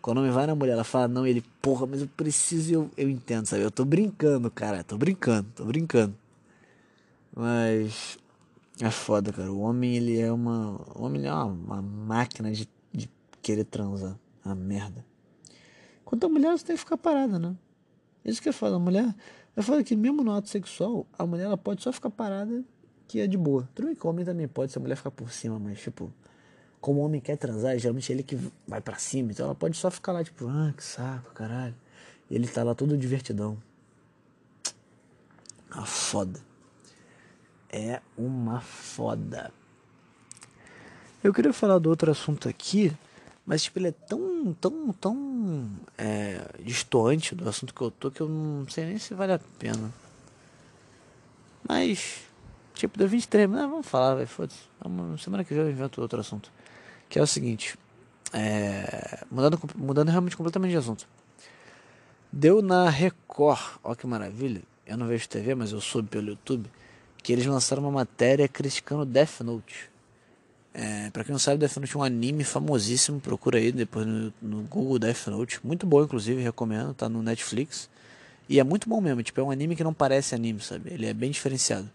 Quando 0.00 0.18
o 0.18 0.20
homem 0.20 0.32
vai 0.32 0.46
na 0.46 0.54
mulher, 0.54 0.72
ela 0.72 0.84
fala, 0.84 1.08
não, 1.08 1.26
ele, 1.26 1.42
porra, 1.60 1.84
mas 1.84 2.00
eu 2.00 2.06
preciso 2.16 2.72
eu, 2.72 2.90
eu 2.96 3.10
entendo, 3.10 3.46
sabe? 3.46 3.62
Eu 3.62 3.70
tô 3.72 3.84
brincando, 3.84 4.48
cara. 4.50 4.84
Tô 4.84 4.96
brincando, 4.96 5.48
tô 5.54 5.64
brincando. 5.64 6.14
Mas. 7.34 8.18
É 8.80 8.90
foda, 8.90 9.32
cara. 9.32 9.50
O 9.50 9.60
homem, 9.60 9.96
ele 9.96 10.18
é 10.18 10.30
uma. 10.30 10.80
O 10.94 11.04
homem 11.04 11.26
é 11.26 11.32
uma, 11.32 11.44
uma 11.44 11.82
máquina 11.82 12.52
de, 12.52 12.68
de 12.92 13.10
querer 13.42 13.64
transar. 13.64 14.16
Uma 14.44 14.54
merda. 14.54 15.04
Quanto 16.04 16.26
a 16.26 16.28
mulher, 16.28 16.56
você 16.56 16.64
tem 16.64 16.76
que 16.76 16.80
ficar 16.80 16.96
parada, 16.96 17.38
né? 17.38 17.56
Isso 18.24 18.40
que 18.40 18.48
é 18.48 18.52
foda. 18.52 18.76
A 18.76 18.78
mulher. 18.78 19.12
Eu 19.56 19.62
falo 19.62 19.82
que 19.82 19.96
mesmo 19.96 20.22
no 20.22 20.32
ato 20.32 20.50
sexual, 20.50 21.06
a 21.18 21.26
mulher 21.26 21.44
ela 21.44 21.56
pode 21.56 21.82
só 21.82 21.90
ficar 21.90 22.10
parada 22.10 22.62
que 23.08 23.20
é 23.20 23.26
de 23.26 23.38
boa. 23.38 23.68
Tudo 23.74 23.86
bem 23.86 23.94
que 23.94 24.06
o 24.06 24.10
homem 24.10 24.24
também 24.24 24.46
pode, 24.46 24.72
se 24.72 24.78
a 24.78 24.80
mulher 24.80 24.96
ficar 24.96 25.10
por 25.10 25.30
cima, 25.30 25.58
mas 25.58 25.80
tipo, 25.80 26.12
como 26.80 27.00
o 27.00 27.04
homem 27.04 27.20
quer 27.20 27.36
transar, 27.36 27.78
geralmente 27.78 28.12
é 28.12 28.14
ele 28.14 28.22
que 28.22 28.38
vai 28.66 28.80
para 28.80 28.98
cima, 28.98 29.32
então 29.32 29.46
ela 29.46 29.54
pode 29.54 29.76
só 29.76 29.90
ficar 29.90 30.12
lá, 30.12 30.22
tipo, 30.22 30.46
ah, 30.48 30.74
que 30.76 30.84
saco, 30.84 31.32
caralho. 31.32 31.74
E 32.30 32.34
ele 32.34 32.46
tá 32.46 32.62
lá 32.62 32.74
todo 32.74 32.98
divertidão. 32.98 33.56
A 35.70 35.86
foda. 35.86 36.40
É 37.70 38.00
uma 38.16 38.60
foda. 38.60 39.52
Eu 41.22 41.32
queria 41.32 41.52
falar 41.52 41.78
do 41.78 41.88
outro 41.88 42.10
assunto 42.10 42.48
aqui, 42.48 42.92
mas 43.46 43.62
tipo, 43.62 43.78
ele 43.78 43.88
é 43.88 43.92
tão, 43.92 44.52
tão, 44.60 44.92
tão 44.92 45.70
é, 45.96 46.44
distante 46.60 47.34
do 47.34 47.48
assunto 47.48 47.72
que 47.72 47.80
eu 47.80 47.90
tô 47.90 48.10
que 48.10 48.20
eu 48.20 48.28
não 48.28 48.68
sei 48.68 48.84
nem 48.84 48.98
se 48.98 49.14
vale 49.14 49.32
a 49.32 49.40
pena. 49.58 49.92
Mas 51.66 52.26
Tipo, 52.76 52.98
deu 52.98 53.08
23, 53.08 53.48
mas 53.48 53.62
vamos 53.62 53.86
falar, 53.86 54.16
vai, 54.16 54.26
foda-se. 54.26 54.60
Semana 55.18 55.42
que 55.42 55.54
vem 55.54 55.62
eu 55.62 55.70
invento 55.70 56.00
outro 56.02 56.20
assunto. 56.20 56.52
Que 57.08 57.18
é 57.18 57.22
o 57.22 57.26
seguinte. 57.26 57.78
É, 58.34 59.24
mudando, 59.30 59.58
mudando 59.74 60.10
realmente 60.10 60.36
completamente 60.36 60.72
de 60.72 60.76
assunto. 60.76 61.08
Deu 62.30 62.60
na 62.60 62.90
Record, 62.90 63.78
ó 63.82 63.94
que 63.94 64.06
maravilha. 64.06 64.62
Eu 64.86 64.98
não 64.98 65.06
vejo 65.06 65.26
TV, 65.26 65.54
mas 65.54 65.72
eu 65.72 65.80
soube 65.80 66.08
pelo 66.08 66.28
YouTube. 66.28 66.70
Que 67.22 67.32
eles 67.32 67.46
lançaram 67.46 67.82
uma 67.82 67.90
matéria 67.90 68.46
criticando 68.46 69.06
Death 69.06 69.40
Note. 69.40 69.90
É, 70.78 71.08
pra 71.10 71.24
quem 71.24 71.32
não 71.32 71.38
sabe, 71.38 71.56
Death 71.56 71.78
Note 71.78 71.96
é 71.96 71.98
um 71.98 72.02
anime 72.02 72.44
famosíssimo. 72.44 73.18
Procura 73.18 73.58
aí 73.58 73.72
depois 73.72 74.06
no, 74.06 74.32
no 74.42 74.62
Google 74.64 74.98
Death 74.98 75.28
Note. 75.28 75.58
Muito 75.64 75.86
bom, 75.86 76.02
inclusive, 76.02 76.42
recomendo. 76.42 76.92
Tá 76.92 77.08
no 77.08 77.22
Netflix. 77.22 77.88
E 78.46 78.60
é 78.60 78.64
muito 78.64 78.86
bom 78.86 79.00
mesmo. 79.00 79.22
Tipo, 79.22 79.40
é 79.40 79.44
um 79.44 79.50
anime 79.50 79.74
que 79.74 79.82
não 79.82 79.94
parece 79.94 80.34
anime, 80.34 80.60
sabe? 80.60 80.92
Ele 80.92 81.06
é 81.06 81.14
bem 81.14 81.30
diferenciado 81.30 81.90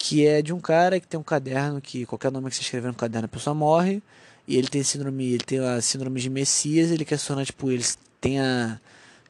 que 0.00 0.26
é 0.26 0.40
de 0.40 0.50
um 0.54 0.58
cara 0.58 0.98
que 0.98 1.06
tem 1.06 1.20
um 1.20 1.22
caderno 1.22 1.78
que 1.78 2.06
qualquer 2.06 2.32
nome 2.32 2.48
que 2.48 2.56
você 2.56 2.62
escrever 2.62 2.88
no 2.88 2.94
caderno 2.94 3.26
a 3.26 3.28
pessoa 3.28 3.52
morre 3.52 4.02
e 4.48 4.56
ele 4.56 4.66
tem 4.66 4.82
síndrome 4.82 5.34
ele 5.34 5.44
tem 5.44 5.58
a 5.58 5.78
síndrome 5.82 6.18
de 6.18 6.30
Messias 6.30 6.90
ele 6.90 7.04
quer 7.04 7.18
se 7.18 7.26
tornar 7.26 7.44
tipo 7.44 7.70
ele 7.70 7.84
tem 8.18 8.40
a 8.40 8.80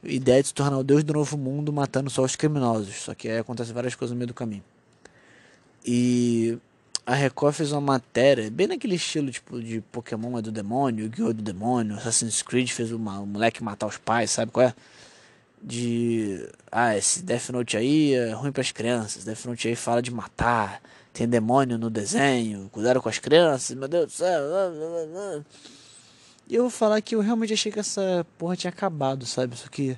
ideia 0.01 0.41
de 0.41 0.47
se 0.47 0.53
tornar 0.53 0.77
o 0.77 0.83
deus 0.83 1.03
do 1.03 1.11
novo 1.11 1.37
mundo 1.37 1.73
matando 1.73 2.09
só 2.09 2.23
os 2.23 2.37
criminosos 2.37 2.95
só 2.95 3.13
que 3.13 3.27
aí 3.27 3.39
acontece 3.39 3.73
várias 3.73 3.95
coisas 3.95 4.13
no 4.13 4.17
meio 4.17 4.27
do 4.27 4.33
caminho 4.33 4.63
e 5.85 6.57
a 7.05 7.15
Record 7.15 7.55
fez 7.55 7.71
uma 7.71 7.81
matéria 7.81 8.49
bem 8.51 8.67
naquele 8.67 8.95
estilo 8.95 9.31
tipo 9.31 9.61
de 9.61 9.81
Pokémon 9.91 10.37
é 10.37 10.41
do 10.41 10.51
demônio 10.51 11.05
Yu-Gi-Oh! 11.05 11.33
do 11.33 11.41
demônio 11.41 11.95
Assassin's 11.95 12.41
Creed 12.41 12.69
fez 12.69 12.91
uma, 12.91 13.19
um 13.19 13.25
moleque 13.25 13.63
matar 13.63 13.87
os 13.87 13.97
pais 13.97 14.31
sabe 14.31 14.51
qual 14.51 14.67
é 14.67 14.75
de 15.61 16.47
ah, 16.71 16.97
esse 16.97 17.21
Death 17.21 17.49
Note 17.49 17.77
aí 17.77 18.13
é 18.13 18.31
ruim 18.31 18.51
para 18.51 18.61
as 18.61 18.71
crianças. 18.71 19.23
Death 19.23 19.45
Note 19.45 19.67
aí 19.67 19.75
fala 19.75 20.01
de 20.01 20.11
matar, 20.11 20.81
tem 21.13 21.27
demônio 21.27 21.77
no 21.77 21.89
desenho, 21.89 22.69
cuidado 22.71 23.01
com 23.01 23.09
as 23.09 23.19
crianças, 23.19 23.75
meu 23.75 23.87
Deus 23.87 24.05
do 24.07 24.11
céu. 24.11 24.41
E 26.47 26.55
eu 26.55 26.63
vou 26.63 26.71
falar 26.71 26.99
que 27.01 27.15
eu 27.15 27.21
realmente 27.21 27.53
achei 27.53 27.71
que 27.71 27.79
essa 27.79 28.25
porra 28.37 28.55
tinha 28.55 28.71
acabado, 28.71 29.25
sabe? 29.25 29.55
Só 29.55 29.67
que 29.69 29.97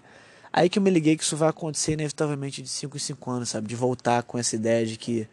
aí 0.51 0.69
que 0.69 0.77
eu 0.77 0.83
me 0.83 0.89
liguei 0.89 1.15
que 1.15 1.23
isso 1.23 1.37
vai 1.37 1.49
acontecer 1.49 1.93
inevitavelmente 1.93 2.61
de 2.61 2.69
5 2.69 2.97
em 2.97 2.99
5 2.99 3.31
anos, 3.31 3.49
sabe? 3.49 3.67
De 3.67 3.75
voltar 3.75 4.23
com 4.23 4.37
essa 4.37 4.55
ideia 4.55 4.85
de 4.85 4.97
que 4.97 5.27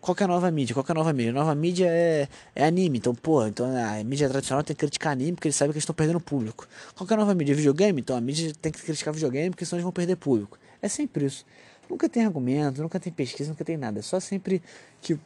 qual 0.00 0.14
que 0.14 0.22
é 0.22 0.24
a 0.24 0.28
nova 0.28 0.50
mídia? 0.50 0.74
Qual 0.74 0.82
que 0.82 0.90
é 0.90 0.94
a 0.94 0.98
nova 0.98 1.12
mídia? 1.12 1.30
A 1.30 1.34
nova 1.34 1.54
mídia 1.54 1.86
é, 1.88 2.28
é 2.54 2.64
anime. 2.64 2.98
Então, 2.98 3.14
pô, 3.14 3.46
então 3.46 3.66
a 3.66 4.02
mídia 4.02 4.28
tradicional 4.28 4.64
tem 4.64 4.74
que 4.74 4.80
criticar 4.80 5.12
anime 5.12 5.32
porque 5.32 5.48
eles 5.48 5.56
sabem 5.56 5.72
que 5.72 5.76
eles 5.76 5.82
estão 5.82 5.94
perdendo 5.94 6.20
público. 6.20 6.66
Qual 6.96 7.06
que 7.06 7.12
é 7.12 7.16
a 7.16 7.20
nova 7.20 7.34
mídia? 7.34 7.54
Videogame? 7.54 8.00
Então 8.00 8.16
a 8.16 8.20
mídia 8.20 8.52
tem 8.60 8.72
que 8.72 8.80
criticar 8.80 9.12
videogame 9.12 9.50
porque 9.50 9.64
senão 9.64 9.78
eles 9.78 9.84
vão 9.84 9.92
perder 9.92 10.16
público. 10.16 10.58
É 10.80 10.88
sempre 10.88 11.26
isso. 11.26 11.44
Nunca 11.88 12.08
tem 12.08 12.24
argumento, 12.24 12.80
nunca 12.80 12.98
tem 12.98 13.12
pesquisa, 13.12 13.50
nunca 13.50 13.64
tem 13.64 13.76
nada. 13.76 13.98
É 13.98 14.02
só 14.02 14.18
sempre 14.20 14.62
que, 15.02 15.18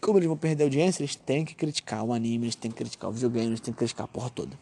como 0.00 0.18
eles 0.18 0.26
vão 0.26 0.36
perder 0.36 0.64
audiência, 0.64 1.00
eles 1.00 1.14
têm 1.14 1.44
que 1.44 1.54
criticar 1.54 2.04
o 2.04 2.12
anime, 2.12 2.46
eles 2.46 2.56
têm 2.56 2.70
que 2.70 2.76
criticar 2.76 3.08
o 3.08 3.12
videogame, 3.12 3.46
eles 3.46 3.60
têm 3.60 3.72
que 3.72 3.78
criticar 3.78 4.04
a 4.04 4.08
porra 4.08 4.28
toda. 4.28 4.58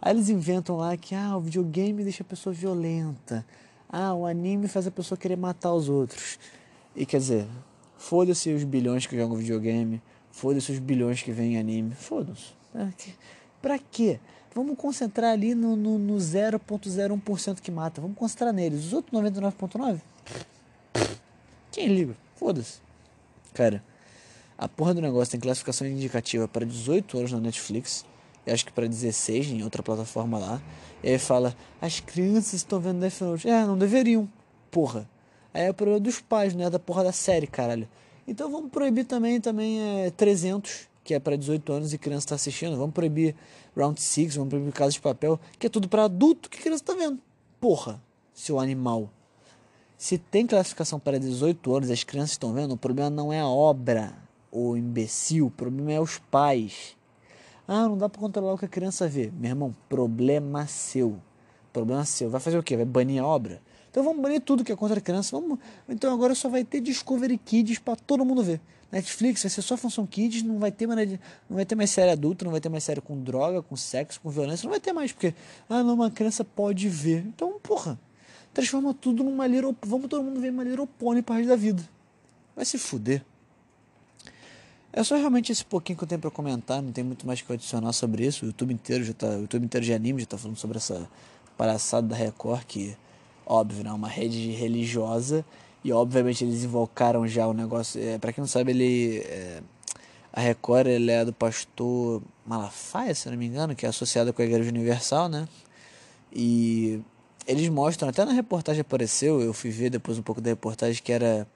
Aí 0.00 0.12
eles 0.12 0.28
inventam 0.28 0.76
lá 0.76 0.96
que 0.96 1.14
ah, 1.14 1.36
o 1.36 1.40
videogame 1.40 2.04
deixa 2.04 2.22
a 2.22 2.26
pessoa 2.26 2.52
violenta. 2.52 3.44
Ah, 3.88 4.12
o 4.14 4.26
anime 4.26 4.68
faz 4.68 4.86
a 4.86 4.90
pessoa 4.90 5.16
querer 5.16 5.36
matar 5.36 5.72
os 5.72 5.88
outros. 5.88 6.38
E 6.94 7.06
quer 7.06 7.18
dizer, 7.18 7.46
Foda-se 7.96 8.52
os 8.52 8.64
bilhões 8.64 9.06
que 9.06 9.16
jogam 9.16 9.36
videogame. 9.36 10.02
Foda-se 10.30 10.72
os 10.72 10.78
bilhões 10.78 11.22
que 11.22 11.32
vêm 11.32 11.54
em 11.54 11.58
anime. 11.58 11.94
Foda-se. 11.94 12.52
Pra 13.60 13.78
quê? 13.78 14.20
Vamos 14.54 14.76
concentrar 14.76 15.32
ali 15.32 15.54
no, 15.54 15.76
no, 15.76 15.98
no 15.98 16.16
0.01% 16.16 17.60
que 17.60 17.70
mata. 17.70 18.00
Vamos 18.00 18.16
concentrar 18.16 18.52
neles. 18.52 18.86
Os 18.86 18.92
outros 18.92 19.18
99.9%? 19.18 20.00
Quem 21.70 21.88
liga? 21.88 22.16
Foda-se. 22.36 22.80
Cara, 23.52 23.82
a 24.56 24.68
porra 24.68 24.94
do 24.94 25.02
negócio 25.02 25.32
tem 25.32 25.40
classificação 25.40 25.86
indicativa 25.86 26.48
para 26.48 26.64
18 26.64 27.18
anos 27.18 27.32
na 27.32 27.40
Netflix. 27.40 28.04
E 28.46 28.50
acho 28.50 28.64
que 28.64 28.72
para 28.72 28.86
16 28.86 29.48
em 29.48 29.62
outra 29.62 29.82
plataforma 29.82 30.38
lá. 30.38 30.62
E 31.02 31.10
aí 31.10 31.18
fala, 31.18 31.54
as 31.80 32.00
crianças 32.00 32.54
estão 32.54 32.80
vendo 32.80 33.00
Death 33.00 33.20
Note. 33.20 33.48
É, 33.48 33.64
não 33.64 33.76
deveriam. 33.76 34.28
Porra. 34.70 35.08
Aí 35.56 35.62
é 35.62 35.70
o 35.70 35.74
problema 35.74 35.98
dos 35.98 36.20
pais, 36.20 36.54
não 36.54 36.66
é 36.66 36.68
da 36.68 36.78
porra 36.78 37.02
da 37.02 37.12
série, 37.12 37.46
caralho. 37.46 37.88
Então 38.28 38.50
vamos 38.50 38.70
proibir 38.70 39.06
também, 39.06 39.40
também 39.40 39.80
é, 39.80 40.10
300, 40.10 40.86
que 41.02 41.14
é 41.14 41.18
para 41.18 41.34
18 41.34 41.72
anos 41.72 41.94
e 41.94 41.98
criança 41.98 42.26
está 42.26 42.34
assistindo. 42.34 42.76
Vamos 42.76 42.92
proibir 42.92 43.34
Round 43.74 43.98
6, 43.98 44.36
vamos 44.36 44.50
proibir 44.50 44.70
Casa 44.72 44.90
de 44.90 45.00
Papel, 45.00 45.40
que 45.58 45.66
é 45.66 45.70
tudo 45.70 45.88
para 45.88 46.04
adulto 46.04 46.50
que 46.50 46.60
criança 46.60 46.84
tá 46.84 46.92
vendo. 46.92 47.18
Porra, 47.58 47.98
seu 48.34 48.60
animal. 48.60 49.08
Se 49.96 50.18
tem 50.18 50.46
classificação 50.46 51.00
para 51.00 51.18
18 51.18 51.74
anos 51.74 51.90
as 51.90 52.04
crianças 52.04 52.32
estão 52.32 52.52
vendo, 52.52 52.72
o 52.72 52.76
problema 52.76 53.08
não 53.08 53.32
é 53.32 53.40
a 53.40 53.48
obra, 53.48 54.12
o 54.52 54.76
imbecil, 54.76 55.46
o 55.46 55.50
problema 55.50 55.90
é 55.90 55.98
os 55.98 56.18
pais. 56.18 56.94
Ah, 57.66 57.88
não 57.88 57.96
dá 57.96 58.10
para 58.10 58.20
controlar 58.20 58.52
o 58.52 58.58
que 58.58 58.66
a 58.66 58.68
criança 58.68 59.08
vê. 59.08 59.32
Meu 59.34 59.52
irmão, 59.52 59.74
problema 59.88 60.66
seu. 60.66 61.16
Problema 61.72 62.04
seu. 62.04 62.28
Vai 62.28 62.42
fazer 62.42 62.58
o 62.58 62.62
quê? 62.62 62.76
Vai 62.76 62.84
banir 62.84 63.22
a 63.22 63.26
obra? 63.26 63.62
Então 63.96 64.04
vamos 64.04 64.20
banir 64.20 64.42
tudo 64.42 64.62
que 64.62 64.70
é 64.70 64.76
contra 64.76 64.98
a 64.98 65.00
criança. 65.00 65.40
Vamos... 65.40 65.58
Então 65.88 66.12
agora 66.12 66.34
só 66.34 66.50
vai 66.50 66.62
ter 66.62 66.82
Discovery 66.82 67.38
Kids 67.38 67.78
para 67.78 67.96
todo 67.96 68.26
mundo 68.26 68.42
ver. 68.42 68.60
Netflix 68.92 69.42
vai 69.42 69.48
ser 69.48 69.62
só 69.62 69.74
função 69.74 70.06
kids, 70.06 70.42
não 70.42 70.58
vai 70.58 70.70
ter 70.70 70.86
mais, 70.86 71.10
não 71.48 71.56
vai 71.56 71.64
ter 71.64 71.74
mais 71.74 71.88
série 71.88 72.10
adulta, 72.10 72.44
não 72.44 72.52
vai 72.52 72.60
ter 72.60 72.68
mais 72.68 72.84
série 72.84 73.00
com 73.00 73.18
droga, 73.18 73.62
com 73.62 73.74
sexo, 73.74 74.20
com 74.20 74.28
violência, 74.28 74.66
não 74.66 74.70
vai 74.70 74.78
ter 74.78 74.92
mais, 74.92 75.12
porque 75.12 75.34
ah, 75.66 75.82
não, 75.82 75.94
uma 75.94 76.10
criança 76.10 76.44
pode 76.44 76.90
ver. 76.90 77.24
Então, 77.26 77.58
porra, 77.58 77.98
transforma 78.52 78.92
tudo 78.92 79.24
numa 79.24 79.46
little, 79.46 79.74
vamos 79.80 80.08
todo 80.08 80.22
mundo 80.22 80.40
ver 80.40 80.50
uma 80.50 80.62
little 80.62 80.86
pony 80.86 81.22
para 81.22 81.42
da 81.46 81.56
vida. 81.56 81.82
Vai 82.54 82.66
se 82.66 82.76
fuder. 82.76 83.24
É 84.92 85.02
só 85.02 85.16
realmente 85.16 85.50
esse 85.50 85.64
pouquinho 85.64 85.96
que 85.96 86.04
eu 86.04 86.08
tenho 86.08 86.20
para 86.20 86.30
comentar, 86.30 86.82
não 86.82 86.92
tem 86.92 87.02
muito 87.02 87.26
mais 87.26 87.40
que 87.40 87.50
adicionar 87.50 87.94
sobre 87.94 88.26
isso. 88.26 88.44
O 88.44 88.48
YouTube 88.48 88.74
inteiro 88.74 89.04
já 89.04 89.14
tá, 89.14 89.28
o 89.28 89.40
YouTube 89.40 89.64
inteiro 89.64 89.86
de 89.86 89.94
anime 89.94 90.20
já 90.20 90.26
tá 90.26 90.36
falando 90.36 90.58
sobre 90.58 90.76
essa 90.76 91.08
palhaçada 91.56 92.06
da 92.06 92.14
Record 92.14 92.64
que 92.64 92.94
óbvio, 93.46 93.84
né? 93.84 93.92
Uma 93.92 94.08
rede 94.08 94.50
religiosa 94.50 95.44
e 95.84 95.92
obviamente 95.92 96.44
eles 96.44 96.64
invocaram 96.64 97.26
já 97.28 97.46
o 97.46 97.52
negócio. 97.52 98.02
É, 98.02 98.18
para 98.18 98.32
quem 98.32 98.42
não 98.42 98.48
sabe, 98.48 98.72
ele 98.72 99.18
é, 99.20 99.62
a 100.32 100.40
Record 100.40 100.88
ele 100.88 101.10
é 101.10 101.24
do 101.24 101.32
pastor 101.32 102.22
Malafaia, 102.44 103.14
se 103.14 103.30
não 103.30 103.38
me 103.38 103.46
engano, 103.46 103.74
que 103.74 103.86
é 103.86 103.88
associado 103.88 104.32
com 104.32 104.42
a 104.42 104.44
Igreja 104.44 104.68
Universal, 104.68 105.28
né? 105.28 105.48
E 106.32 107.00
eles 107.46 107.68
mostram, 107.68 108.08
até 108.08 108.24
na 108.24 108.32
reportagem 108.32 108.80
apareceu, 108.80 109.40
eu 109.40 109.54
fui 109.54 109.70
ver 109.70 109.88
depois 109.88 110.18
um 110.18 110.22
pouco 110.22 110.40
da 110.40 110.50
reportagem 110.50 111.00
que 111.02 111.12
era 111.12 111.46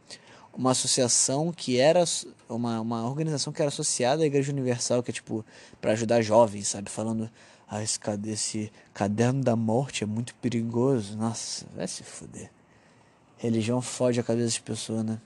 uma 0.56 0.70
associação 0.70 1.52
que 1.52 1.78
era 1.78 2.02
uma, 2.48 2.80
uma 2.80 3.06
organização 3.06 3.52
que 3.52 3.60
era 3.60 3.68
associada 3.68 4.22
à 4.22 4.26
Igreja 4.26 4.52
Universal, 4.52 5.02
que 5.02 5.10
é 5.10 5.14
tipo 5.14 5.44
para 5.80 5.92
ajudar 5.92 6.22
jovens, 6.22 6.68
sabe, 6.68 6.88
falando 6.88 7.30
ah, 7.72 7.80
esse, 7.80 8.00
esse 8.26 8.72
caderno 8.92 9.44
da 9.44 9.54
morte 9.54 10.02
é 10.02 10.06
muito 10.06 10.34
perigoso. 10.34 11.16
Nossa, 11.16 11.64
vai 11.72 11.86
se 11.86 12.02
fuder. 12.02 12.50
Religião 13.36 13.80
fode 13.80 14.18
a 14.18 14.24
cabeça 14.24 14.46
das 14.46 14.58
pessoas, 14.58 15.04
né? 15.04 15.20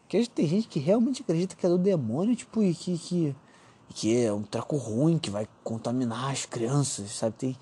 Porque 0.00 0.26
tem 0.26 0.48
gente 0.48 0.66
que 0.66 0.80
realmente 0.80 1.22
acredita 1.22 1.54
que 1.54 1.64
é 1.64 1.68
do 1.68 1.78
demônio, 1.78 2.34
tipo, 2.34 2.64
e 2.64 2.74
que, 2.74 2.98
que, 2.98 3.36
que 3.90 4.24
é 4.24 4.32
um 4.32 4.42
treco 4.42 4.76
ruim, 4.76 5.18
que 5.18 5.30
vai 5.30 5.46
contaminar 5.62 6.32
as 6.32 6.44
crianças, 6.44 7.12
sabe? 7.12 7.36
Tem... 7.36 7.56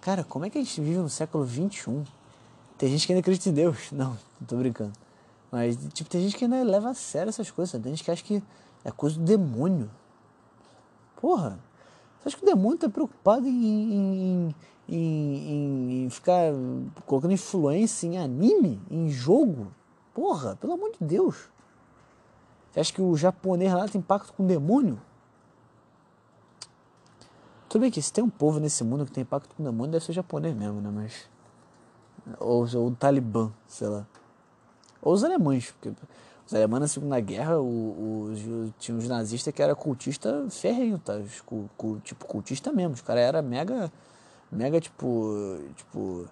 Cara, 0.00 0.24
como 0.24 0.46
é 0.46 0.50
que 0.50 0.56
a 0.56 0.62
gente 0.62 0.80
vive 0.80 0.98
no 0.98 1.10
século 1.10 1.46
XXI? 1.46 2.04
Tem 2.78 2.88
gente 2.88 3.06
que 3.06 3.12
ainda 3.12 3.20
acredita 3.20 3.50
em 3.50 3.52
Deus. 3.52 3.92
Não, 3.92 4.16
não 4.40 4.46
tô 4.46 4.56
brincando. 4.56 4.92
Mas, 5.50 5.76
tipo, 5.92 6.08
tem 6.08 6.22
gente 6.22 6.36
que 6.36 6.44
ainda 6.44 6.62
leva 6.62 6.88
a 6.88 6.94
sério 6.94 7.28
essas 7.28 7.50
coisas. 7.50 7.78
Tem 7.82 7.92
gente 7.92 8.02
que 8.02 8.10
acha 8.10 8.24
que 8.24 8.42
é 8.82 8.90
coisa 8.90 9.18
do 9.18 9.24
demônio. 9.24 9.90
Porra, 11.20 11.58
acha 12.28 12.36
que 12.36 12.42
o 12.42 12.46
demônio 12.46 12.76
está 12.76 12.88
preocupado 12.88 13.46
em, 13.46 13.52
em, 13.52 14.54
em, 14.88 16.04
em, 16.04 16.10
ficar 16.10 16.52
colocando 17.06 17.32
influência 17.32 18.06
em 18.06 18.18
anime, 18.18 18.80
em 18.90 19.10
jogo? 19.10 19.72
Porra, 20.14 20.56
pelo 20.56 20.74
amor 20.74 20.92
de 20.92 21.04
Deus. 21.04 21.48
Você 22.70 22.80
acha 22.80 22.92
que 22.92 23.02
o 23.02 23.16
japonês 23.16 23.72
lá 23.72 23.88
tem 23.88 24.00
pacto 24.00 24.32
com 24.32 24.44
o 24.44 24.46
demônio? 24.46 25.00
Tudo 27.68 27.82
bem 27.82 27.90
que 27.90 28.02
se 28.02 28.12
tem 28.12 28.22
um 28.22 28.30
povo 28.30 28.60
nesse 28.60 28.84
mundo 28.84 29.06
que 29.06 29.12
tem 29.12 29.24
pacto 29.24 29.54
com 29.54 29.62
o 29.62 29.66
demônio, 29.66 29.92
deve 29.92 30.04
ser 30.04 30.12
japonês 30.12 30.54
mesmo, 30.54 30.80
né? 30.80 30.90
Mas. 30.92 31.28
Ou, 32.38 32.66
ou 32.76 32.88
o 32.88 32.94
Talibã, 32.94 33.50
sei 33.66 33.88
lá. 33.88 34.06
Ou 35.00 35.12
os 35.12 35.24
alemães, 35.24 35.70
porque 35.70 35.92
os 36.46 36.54
alemães 36.54 36.80
na 36.80 36.88
Segunda 36.88 37.20
Guerra, 37.20 37.58
o, 37.58 38.32
o, 38.32 38.74
tinha 38.78 38.96
os 38.96 39.08
nazistas 39.08 39.54
que 39.54 39.62
era 39.62 39.74
cultista 39.74 40.46
ferrenho, 40.50 40.98
tá? 40.98 41.14
Cu, 41.46 41.70
cu, 41.76 42.00
tipo, 42.00 42.26
cultista 42.26 42.72
mesmo. 42.72 42.94
Os 42.94 43.00
caras 43.00 43.22
eram 43.22 43.42
mega, 43.42 43.92
mega, 44.50 44.80
tipo, 44.80 45.58
tipo, 45.76 46.28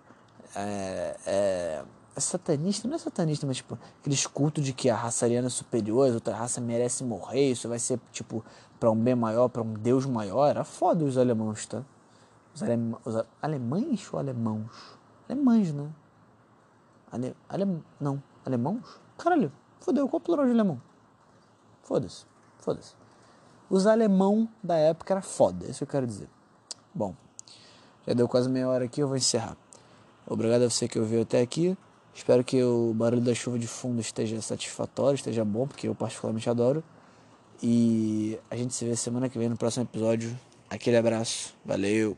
é, 0.55 1.17
é, 1.27 1.85
é, 2.17 2.21
satanista, 2.21 2.89
não 2.89 2.97
é 2.97 2.99
satanista, 2.99 3.47
mas 3.47 3.59
tipo, 3.59 3.79
aqueles 4.01 4.27
cultos 4.27 4.65
de 4.65 4.73
que 4.73 4.91
a 4.91 4.97
raça 4.97 5.25
ariana 5.25 5.47
é 5.47 5.51
superior, 5.51 6.11
a 6.11 6.15
outra 6.15 6.35
raça 6.35 6.61
merece 6.61 7.05
morrer, 7.05 7.53
isso 7.53 7.69
vai 7.69 7.79
ser, 7.79 8.01
tipo, 8.13 8.45
para 8.79 8.91
um 8.91 8.97
bem 8.97 9.15
maior, 9.15 9.49
para 9.49 9.63
um 9.63 9.75
Deus 9.75 10.07
maior. 10.07 10.49
Era 10.49 10.65
foda 10.65 11.05
os 11.05 11.17
alemãos, 11.17 11.67
tá? 11.67 11.83
Os, 12.55 12.63
alema, 12.63 12.99
os 13.05 13.15
alemães 13.41 14.13
ou 14.13 14.19
alemãos? 14.19 14.99
Alemães, 15.29 15.73
né? 15.73 15.89
Ale, 17.13 17.37
ale, 17.49 17.83
não, 18.01 18.23
alemãos? 18.45 19.01
Caralho, 19.17 19.53
Fodeu, 19.81 20.09
qual 20.09 20.19
o 20.19 20.23
plural 20.23 20.47
de 20.47 20.53
alemão? 20.53 20.81
Foda-se, 21.83 22.25
foda-se. 22.59 22.95
Os 23.69 23.87
alemão 23.87 24.49
da 24.63 24.77
época 24.77 25.15
era 25.15 25.23
foda, 25.23 25.67
é 25.67 25.71
isso 25.71 25.79
que 25.79 25.85
eu 25.85 25.89
quero 25.89 26.07
dizer. 26.07 26.29
Bom, 26.95 27.15
já 28.07 28.15
deu 28.15 28.29
quase 28.29 28.49
meia 28.49 28.69
hora 28.69 28.85
aqui, 28.85 29.01
eu 29.01 29.09
vou 29.09 29.17
encerrar. 29.17 29.57
Obrigado 30.27 30.63
a 30.63 30.71
você 30.71 30.87
que 30.87 30.99
ouviu 30.99 31.23
até 31.23 31.41
aqui. 31.41 31.77
Espero 32.15 32.45
que 32.45 32.63
o 32.63 32.93
barulho 32.95 33.23
da 33.23 33.35
chuva 33.35 33.59
de 33.59 33.67
fundo 33.67 34.01
esteja 34.01 34.41
satisfatório, 34.43 35.15
esteja 35.15 35.45
bom, 35.45 35.67
porque 35.67 35.89
eu 35.89 35.95
particularmente 35.95 36.49
adoro. 36.51 36.83
E 37.63 38.39
a 38.51 38.57
gente 38.57 38.75
se 38.75 38.85
vê 38.85 38.97
semana 38.97 39.29
que 39.29 39.39
vem 39.39 39.49
no 39.49 39.57
próximo 39.57 39.85
episódio. 39.85 40.37
Aquele 40.69 40.97
abraço, 40.97 41.55
valeu! 41.65 42.17